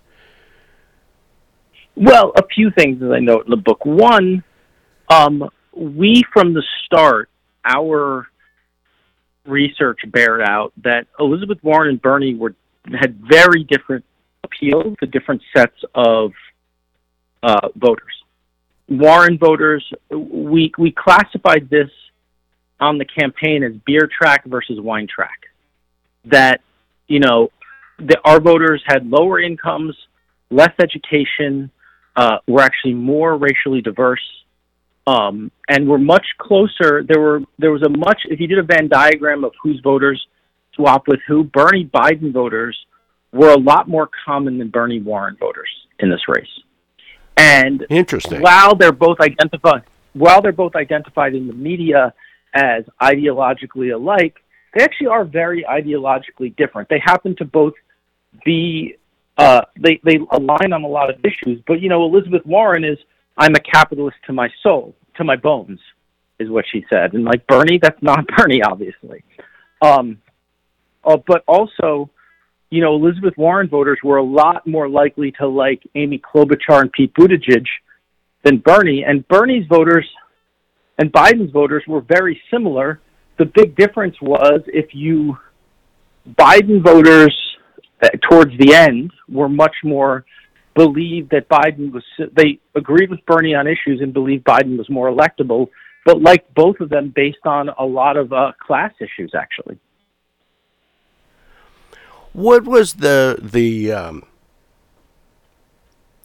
[1.96, 3.86] Well, a few things as I note in the book.
[3.86, 4.44] One,
[5.10, 7.30] um, we from the start,
[7.66, 8.28] our
[9.46, 12.56] research bared out that Elizabeth Warren and Bernie were
[13.00, 14.06] had very different
[14.62, 16.32] appeals to different sets of
[17.44, 18.14] uh, voters.
[18.88, 21.90] Warren voters, we we classified this
[22.80, 25.40] on the campaign as beer track versus wine track.
[26.26, 26.62] That,
[27.08, 27.52] you know,
[28.00, 29.96] the, our voters had lower incomes,
[30.50, 31.72] less education,
[32.16, 34.20] uh, were actually more racially diverse,
[35.08, 37.04] um, and were much closer.
[37.04, 40.22] There were there was a much if you did a Venn diagram of whose voters
[40.76, 42.78] swap with who, Bernie Biden voters
[43.32, 45.70] were a lot more common than Bernie Warren voters
[46.00, 46.50] in this race.
[47.38, 48.42] And interesting.
[48.42, 52.14] While they're both identified, while they're both identified in the media
[52.54, 54.36] as ideologically alike,
[54.74, 56.90] they actually are very ideologically different.
[56.90, 57.74] They happen to both
[58.46, 58.96] be
[59.38, 61.62] uh, they they align on a lot of issues.
[61.66, 62.98] But you know, Elizabeth Warren is
[63.38, 65.80] I'm a capitalist to my soul, to my bones,
[66.40, 67.14] is what she said.
[67.14, 69.24] And like Bernie, that's not Bernie, obviously.
[69.82, 70.22] Um,
[71.04, 72.10] uh, but also,
[72.72, 76.92] you know, Elizabeth Warren voters were a lot more likely to like Amy Klobuchar and
[76.92, 77.66] Pete Buttigieg
[78.44, 80.08] than Bernie, and Bernie's voters
[80.98, 83.00] and Biden's voters were very similar.
[83.38, 85.38] The big difference was if you
[86.40, 87.36] Biden voters
[88.02, 90.26] uh, towards the end were much more
[90.76, 92.04] believed that Biden was
[92.38, 95.68] they agreed with Bernie on issues and believed Biden was more electable,
[96.06, 99.78] but liked both of them based on a lot of uh, class issues actually.
[102.34, 104.24] What was the the um,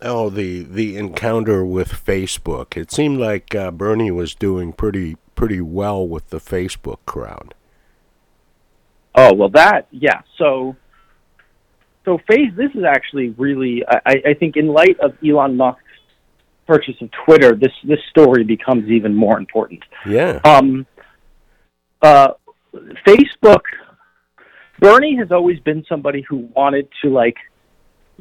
[0.02, 2.76] oh the the encounter with Facebook?
[2.76, 7.54] It seemed like uh, Bernie was doing pretty pretty well with the Facebook crowd.
[9.14, 10.20] Oh well, that yeah.
[10.38, 10.76] So
[12.04, 15.82] so face this is actually really I, I think in light of Elon Musk's
[16.66, 19.82] purchase of Twitter, this this story becomes even more important.
[20.06, 20.40] Yeah.
[20.44, 20.86] Um.
[22.00, 22.34] Uh,
[23.06, 23.62] Facebook.
[24.78, 27.36] Bernie has always been somebody who wanted to like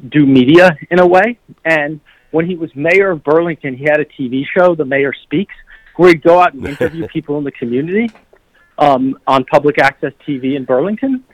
[0.08, 2.00] do media in a way, and
[2.30, 5.54] when he was mayor of Burlington, he had a TV show, The Mayor Speaks,
[5.96, 8.10] where he'd go out and interview people in the community
[8.78, 11.24] um, on public access TV in Burlington.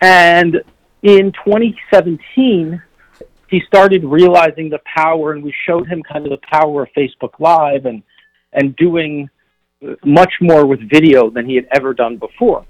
[0.00, 0.62] And
[1.02, 2.80] in 2017,
[3.48, 7.38] he started realizing the power, and we showed him kind of the power of Facebook
[7.38, 8.02] Live and
[8.54, 9.30] and doing
[10.04, 12.64] much more with video than he had ever done before.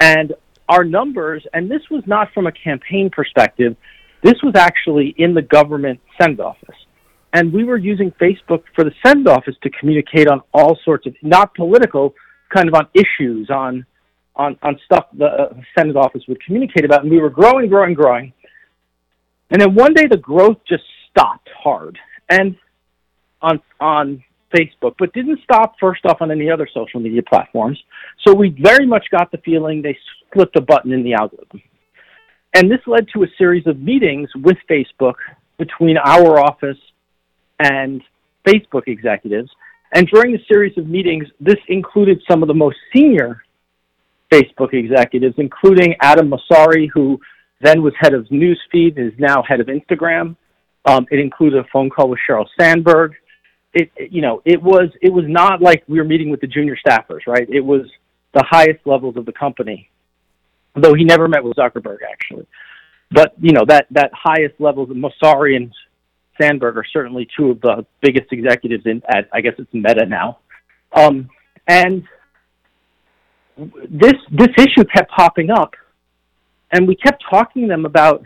[0.00, 0.34] And
[0.68, 3.76] our numbers, and this was not from a campaign perspective,
[4.22, 6.74] this was actually in the government Senate office.
[7.32, 11.14] And we were using Facebook for the Senate office to communicate on all sorts of,
[11.22, 12.14] not political,
[12.54, 13.84] kind of on issues, on
[14.36, 17.02] on, on stuff the uh, Senate office would communicate about.
[17.02, 18.32] And we were growing, growing, growing.
[19.50, 21.98] And then one day the growth just stopped hard
[22.28, 22.56] and
[23.40, 24.22] on on
[24.56, 27.78] Facebook, but didn't stop first off on any other social media platforms.
[28.26, 29.96] So we very much got the feeling they
[30.32, 31.62] flipped a button in the algorithm.
[32.54, 35.16] And this led to a series of meetings with Facebook
[35.58, 36.78] between our office
[37.60, 38.02] and
[38.46, 39.50] Facebook executives.
[39.94, 43.42] And during the series of meetings, this included some of the most senior
[44.32, 47.20] Facebook executives, including Adam Mosseri, who
[47.60, 50.36] then was head of Newsfeed and is now head of Instagram.
[50.84, 53.14] Um, it included a phone call with Sheryl Sandberg.
[53.78, 56.76] It, you know, it was it was not like we were meeting with the junior
[56.76, 57.46] staffers, right?
[57.50, 57.82] It was
[58.32, 59.90] the highest levels of the company.
[60.74, 62.46] Though he never met with Zuckerberg, actually.
[63.10, 65.74] But you know that that highest levels of Mosseri and
[66.40, 70.38] Sandberg are certainly two of the biggest executives in at I guess it's Meta now.
[70.94, 71.28] Um,
[71.66, 72.02] and
[73.90, 75.74] this this issue kept popping up,
[76.72, 78.24] and we kept talking to them about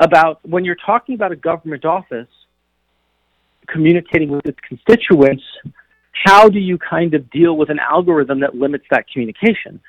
[0.00, 2.28] about when you're talking about a government office
[3.68, 5.42] communicating with its constituents,
[6.12, 9.80] how do you kind of deal with an algorithm that limits that communication?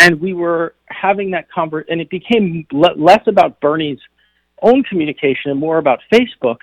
[0.00, 3.98] And we were having that conversation, and it became le- less about Bernie's
[4.62, 6.58] own communication and more about Facebook.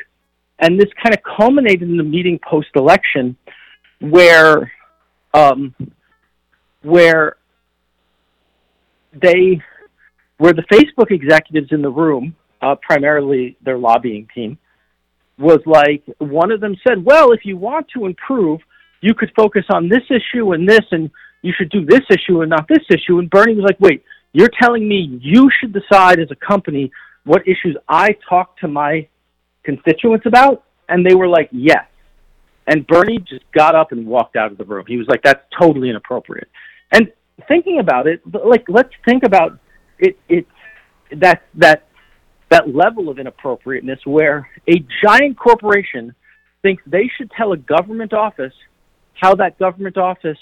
[0.60, 3.36] And this kind of culminated in the meeting post election
[4.00, 4.72] where
[5.34, 5.74] um,
[6.82, 7.38] where
[9.14, 9.62] they
[10.38, 14.58] where the Facebook executives in the room, uh, primarily their lobbying team,
[15.38, 18.60] was like one of them said, "Well, if you want to improve,
[19.02, 21.10] you could focus on this issue and this, and
[21.42, 24.04] you should do this issue and not this issue." And Bernie was like, "Wait,
[24.34, 26.92] you're telling me you should decide as a company
[27.24, 29.08] what issues I talk to my
[29.64, 31.86] constituents about?" And they were like, "Yes."
[32.68, 34.86] And Bernie just got up and walked out of the room.
[34.88, 36.50] He was like, "That's totally inappropriate."
[36.92, 37.12] And
[37.48, 39.58] thinking about it, like let's think about
[40.00, 40.18] it.
[40.30, 40.46] It
[41.18, 41.88] that that
[42.52, 46.14] that level of inappropriateness where a giant corporation
[46.62, 48.54] thinks they should tell a government office
[49.14, 50.38] how that government office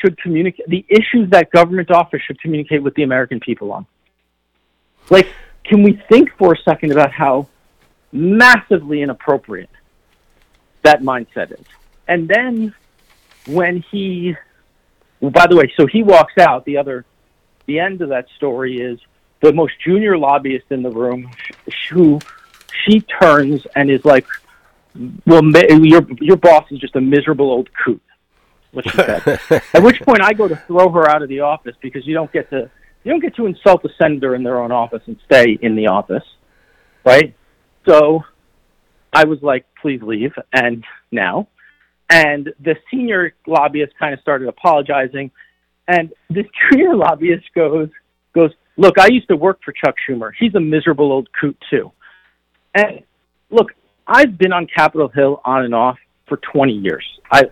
[0.00, 3.86] should communicate the issues that government office should communicate with the American people on.
[5.10, 5.28] Like,
[5.64, 7.48] can we think for a second about how
[8.12, 9.70] massively inappropriate
[10.82, 11.66] that mindset is?
[12.08, 12.74] And then
[13.46, 14.34] when he,
[15.20, 17.04] well, by the way, so he walks out, the other,
[17.66, 18.98] the end of that story is
[19.42, 21.30] the most junior lobbyist in the room,
[21.90, 22.20] who
[22.84, 24.26] she turns and is like,
[25.26, 28.02] "Well, your your boss is just a miserable old coot."
[28.70, 29.40] What she said.
[29.74, 32.32] At which point, I go to throw her out of the office because you don't
[32.32, 32.70] get to
[33.04, 35.88] you don't get to insult a senator in their own office and stay in the
[35.88, 36.24] office,
[37.04, 37.34] right?
[37.86, 38.22] So,
[39.12, 41.48] I was like, "Please leave." And now,
[42.08, 45.32] and the senior lobbyist kind of started apologizing,
[45.88, 47.88] and this junior lobbyist goes
[48.34, 50.30] goes, look, I used to work for Chuck Schumer.
[50.38, 51.92] He's a miserable old coot too.
[52.74, 53.02] And
[53.50, 53.68] look,
[54.06, 55.98] I've been on Capitol Hill on and off
[56.28, 57.04] for 20 years.
[57.30, 57.44] I,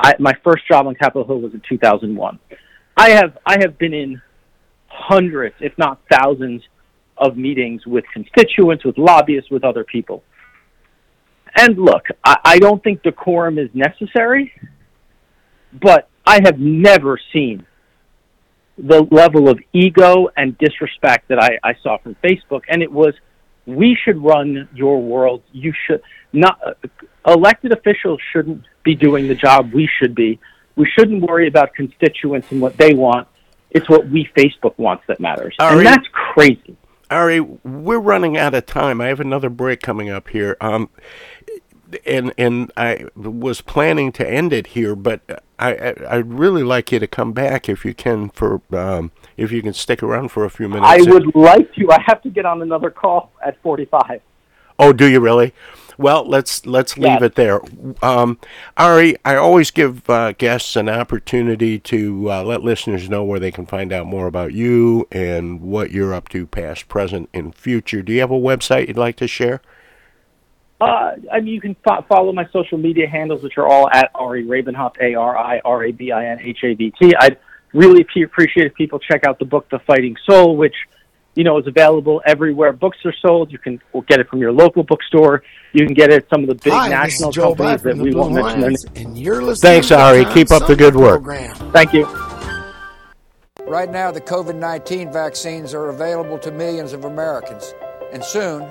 [0.00, 2.38] I my first job on Capitol Hill was in 2001.
[2.96, 4.20] I have I have been in
[4.88, 6.62] hundreds, if not thousands,
[7.16, 10.22] of meetings with constituents, with lobbyists, with other people.
[11.56, 14.52] And look, I, I don't think decorum is necessary,
[15.72, 17.66] but I have never seen
[18.78, 23.14] the level of ego and disrespect that I, I saw from Facebook, and it was,
[23.66, 25.42] we should run your world.
[25.52, 26.02] You should
[26.32, 26.60] not.
[26.64, 26.72] Uh,
[27.26, 30.38] elected officials shouldn't be doing the job we should be.
[30.76, 33.26] We shouldn't worry about constituents and what they want.
[33.70, 36.76] It's what we Facebook wants that matters, Ari, and that's crazy.
[37.10, 39.00] Ari, we're running out of time.
[39.00, 40.56] I have another break coming up here.
[40.60, 40.88] Um,
[42.06, 46.98] and and I was planning to end it here, but I I'd really like you
[46.98, 50.50] to come back if you can for um, if you can stick around for a
[50.50, 50.86] few minutes.
[50.86, 51.90] I would like to.
[51.90, 54.20] I have to get on another call at forty five.
[54.78, 55.54] Oh, do you really?
[55.98, 57.60] Well, let's let's leave it there.
[58.02, 58.38] Um,
[58.76, 63.50] Ari, I always give uh, guests an opportunity to uh, let listeners know where they
[63.50, 68.02] can find out more about you and what you're up to, past, present, and future.
[68.02, 69.60] Do you have a website you'd like to share?
[70.80, 74.10] Uh, I mean, you can fo- follow my social media handles, which are all at
[74.14, 77.12] Ari Rabinhavt, A R I R A B I N H A V T.
[77.18, 77.38] I'd
[77.72, 80.74] really p- appreciate if people check out the book, The Fighting Soul, which
[81.34, 83.50] you know is available everywhere books are sold.
[83.50, 85.42] You can get it from your local bookstore.
[85.72, 88.34] You can get it at some of the big Hi, national companies that we won't
[88.34, 88.60] mention.
[88.60, 90.26] Their and you're listening Thanks, Ari.
[90.26, 91.24] Keep up the good work.
[91.24, 91.54] Program.
[91.72, 92.04] Thank you.
[93.66, 97.74] Right now, the COVID 19 vaccines are available to millions of Americans,
[98.12, 98.70] and soon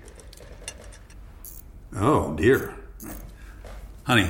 [1.95, 2.75] Oh, dear.
[4.03, 4.29] Honey,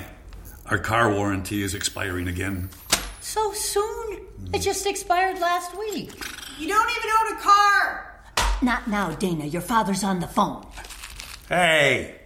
[0.65, 2.69] our car warranty is expiring again.
[3.19, 4.13] So soon?
[4.53, 4.63] It mm.
[4.63, 6.11] just expired last week.
[6.57, 8.23] You don't even own a car.
[8.61, 9.45] Not now, Dana.
[9.45, 10.65] Your father's on the phone.
[11.47, 12.19] Hey!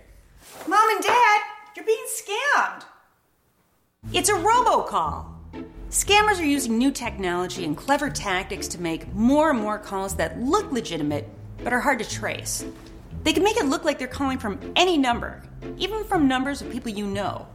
[0.68, 1.42] Mom and Dad,
[1.76, 2.84] you're being scammed.
[4.14, 5.26] It's a robocall.
[5.90, 10.40] Scammers are using new technology and clever tactics to make more and more calls that
[10.40, 11.30] look legitimate
[11.64, 12.66] but are hard to trace.
[13.26, 15.42] They can make it look like they're calling from any number,
[15.78, 17.48] even from numbers of people you know.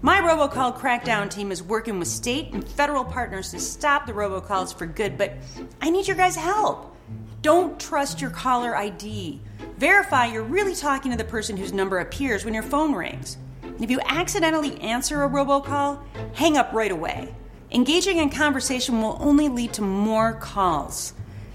[0.00, 4.74] My robocall crackdown team is working with state and federal partners to stop the robocalls
[4.74, 5.34] for good, but
[5.82, 6.96] I need your guys' help.
[7.42, 9.38] Don't trust your caller ID.
[9.76, 13.36] Verify you're really talking to the person whose number appears when your phone rings.
[13.62, 16.00] And if you accidentally answer a robocall,
[16.32, 17.34] hang up right away.
[17.70, 21.12] Engaging in conversation will only lead to more calls.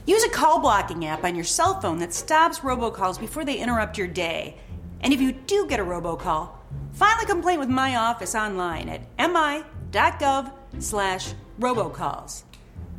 [0.07, 3.97] Use a call blocking app on your cell phone that stops robocalls before they interrupt
[3.97, 4.55] your day.
[5.01, 6.51] And if you do get a robocall,
[6.93, 10.49] file a complaint with my office online at mi.gov
[10.79, 12.43] slash robocalls.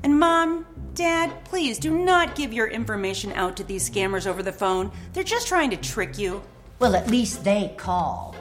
[0.02, 4.52] And mom, dad, please do not give your information out to these scammers over the
[4.52, 4.92] phone.
[5.14, 6.42] They're just trying to trick you.
[6.78, 8.36] Well, at least they call.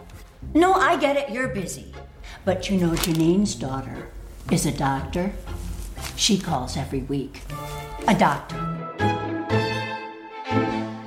[0.54, 1.94] No, I get it, you're busy.
[2.44, 4.10] But you know, Janine's daughter
[4.52, 5.32] is a doctor.
[6.18, 7.44] She calls every week.
[8.08, 8.56] A doctor.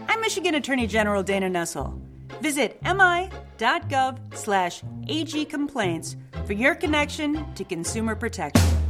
[0.07, 1.99] I'm Michigan Attorney General Dana Nessel.
[2.43, 8.90] Visit mi.gov slash agcomplaints for your connection to consumer protection.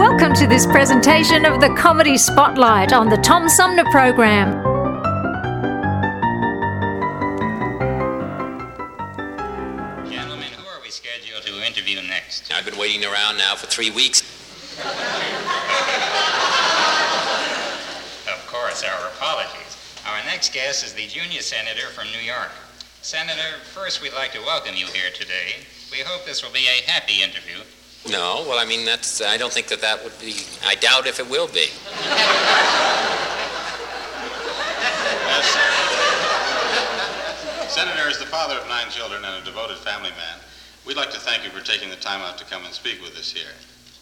[0.00, 4.50] Welcome to this presentation of the Comedy Spotlight on the Tom Sumner Program.
[10.10, 12.50] Gentlemen, who are we scheduled to interview next?
[12.50, 14.22] I've been waiting around now for three weeks.
[18.26, 20.00] Of course, our apologies.
[20.06, 22.52] Our next guest is the junior senator from New York.
[23.02, 25.56] Senator, first we'd like to welcome you here today.
[25.92, 27.58] We hope this will be a happy interview.
[28.08, 29.20] No, well, I mean, that's.
[29.20, 30.34] I don't think that that would be.
[30.64, 31.66] I doubt if it will be.
[37.68, 40.38] Senator, is the father of nine children and a devoted family man,
[40.86, 43.16] we'd like to thank you for taking the time out to come and speak with
[43.16, 43.52] us here.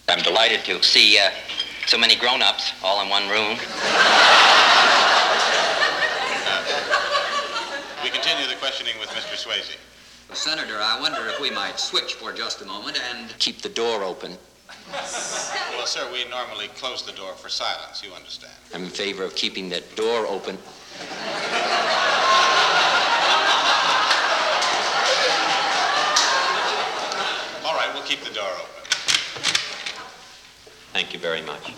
[0.08, 1.30] I'm delighted to see uh,
[1.86, 3.58] so many grown-ups all in one room.
[8.02, 9.36] We continue the questioning with Mr.
[9.36, 9.76] Swayze.
[10.28, 13.70] Well, Senator, I wonder if we might switch for just a moment and keep the
[13.70, 14.36] door open.
[14.90, 18.52] Well, sir, we normally close the door for silence, you understand.
[18.74, 20.58] I'm in favor of keeping that door open.
[27.64, 28.84] All right, we'll keep the door open.
[30.92, 31.72] Thank you very much.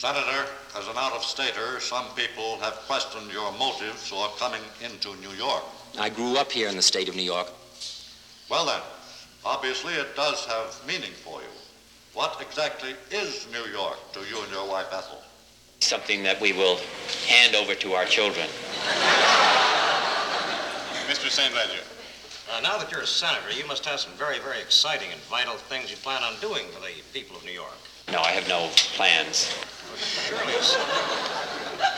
[0.00, 0.46] Senator,
[0.78, 5.62] as an out-of-stater, some people have questioned your motives for coming into New York.
[5.98, 7.48] I grew up here in the state of New York.
[8.48, 8.80] Well then,
[9.44, 11.52] obviously it does have meaning for you.
[12.14, 15.20] What exactly is New York to you and your wife Ethel?
[15.80, 16.78] something that we will
[17.26, 18.46] hand over to our children.
[21.10, 21.28] Mr.
[21.28, 21.54] St.
[21.54, 21.84] Ledger.
[22.50, 25.56] Uh, now that you're a senator, you must have some very, very exciting and vital
[25.56, 27.76] things you plan on doing for the people of New York.
[28.10, 29.54] No, I have no plans.
[29.96, 30.54] Surely,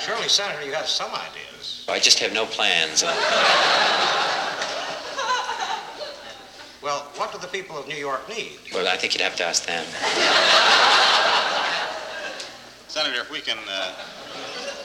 [0.01, 1.85] surely, Senator, you have some ideas.
[1.89, 3.03] I just have no plans.
[6.83, 8.59] Well, what do the people of New York need?
[8.75, 9.85] Well, I think you'd have to ask them.
[12.89, 13.95] Senator, if we can, uh,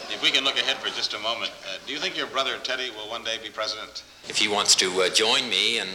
[0.09, 2.57] if we can look ahead for just a moment, uh, do you think your brother
[2.63, 4.03] Teddy will one day be president?
[4.29, 5.89] If he wants to uh, join me and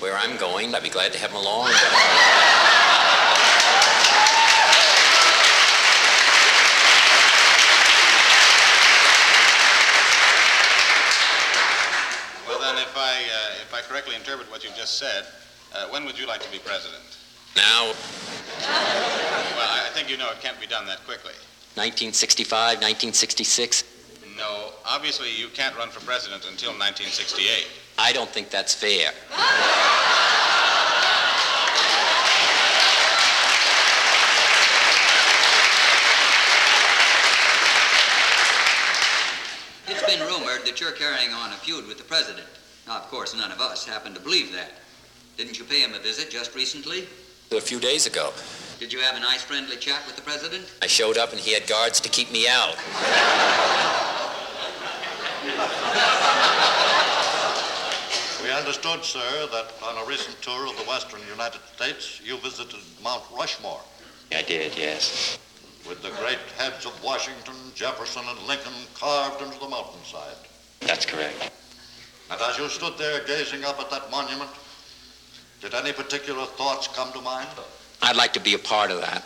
[0.00, 1.70] where I'm going, I'd be glad to have him along.
[12.48, 15.26] Well, then, if I, uh, if I correctly interpret what you've just said,
[15.74, 17.02] uh, when would you like to be president?
[17.56, 17.92] Now,
[18.62, 21.34] Well, I I think you know it can't be done that quickly.
[21.74, 23.82] 1965, 1966.
[24.36, 27.66] No, obviously you can't run for president until 1968.
[27.98, 29.10] I don't think that's fair.
[39.86, 42.46] It's been rumored that you're carrying on a feud with the president.
[42.86, 44.72] Now, of course, none of us happen to believe that.
[45.36, 47.06] Didn't you pay him a visit just recently?
[47.52, 48.32] A few days ago,
[48.78, 50.70] Did you have a nice, friendly chat with the president?
[50.82, 52.76] I showed up and he had guards to keep me out.
[58.42, 62.80] We understood, sir, that on a recent tour of the western United States, you visited
[63.02, 63.80] Mount Rushmore
[64.32, 65.38] I did, yes.
[65.88, 70.36] with the great heads of Washington, Jefferson, and Lincoln carved into the mountainside.
[70.80, 71.50] That's correct.
[72.34, 74.50] And as you stood there gazing up at that monument,
[75.60, 77.46] did any particular thoughts come to mind?
[78.02, 79.22] I'd like to be a part of that.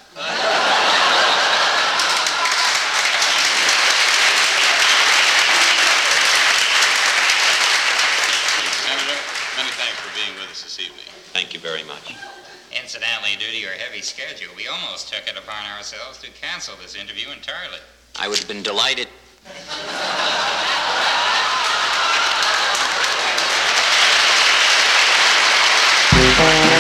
[8.84, 9.18] Senator,
[9.56, 11.09] many thanks for being with us this evening.
[11.32, 12.14] Thank you very much.
[12.78, 16.94] Incidentally, due to your heavy schedule, we almost took it upon ourselves to cancel this
[16.94, 17.80] interview entirely.
[18.16, 19.09] I would have been delighted.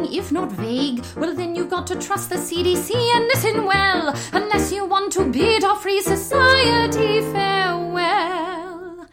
[0.00, 4.14] Nothing if not vague, well, then you've got to trust the CDC and listen well,
[4.32, 9.06] unless you want to bid our free society farewell.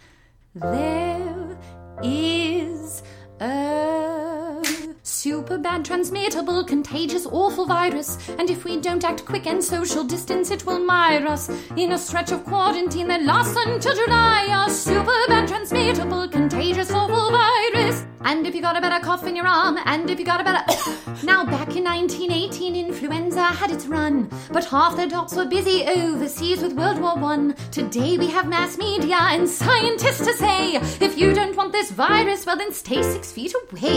[0.55, 1.57] There
[2.03, 3.03] is
[3.39, 4.63] a
[5.03, 8.17] super bad, transmittable, contagious, awful virus.
[8.39, 11.97] And if we don't act quick and social distance, it will mire us in a
[11.97, 14.65] stretch of quarantine that lasts until July.
[14.67, 18.05] A super bad, transmittable, contagious, awful virus.
[18.27, 20.43] And if you got a better cough in your arm, and if you got a
[20.43, 20.61] better.
[21.23, 26.61] now, back in 1918, influenza had its run, but half the docs were busy overseas
[26.61, 27.55] with World War One.
[27.71, 32.45] Today we have mass media and scientists to say if you don't want this virus,
[32.45, 33.95] well, then stay six feet away.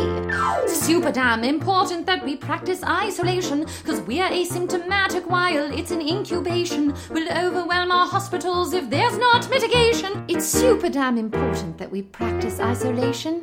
[0.69, 6.95] Super damn important that we practice isolation, because we're asymptomatic while it's in incubation.
[7.11, 10.25] We'll overwhelm our hospitals if there's not mitigation.
[10.29, 13.43] It's super damn important that we practice isolation.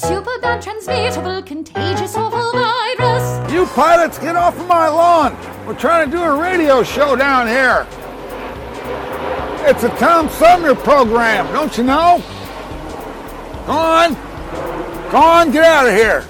[0.01, 3.53] Super bad, transmittable, contagious, awful virus.
[3.53, 5.37] You pilots, get off of my lawn.
[5.67, 7.87] We're trying to do a radio show down here.
[9.69, 12.23] It's a Tom Sumner program, don't you know?
[13.67, 14.15] Go on.
[15.11, 16.25] Go on, get out of here.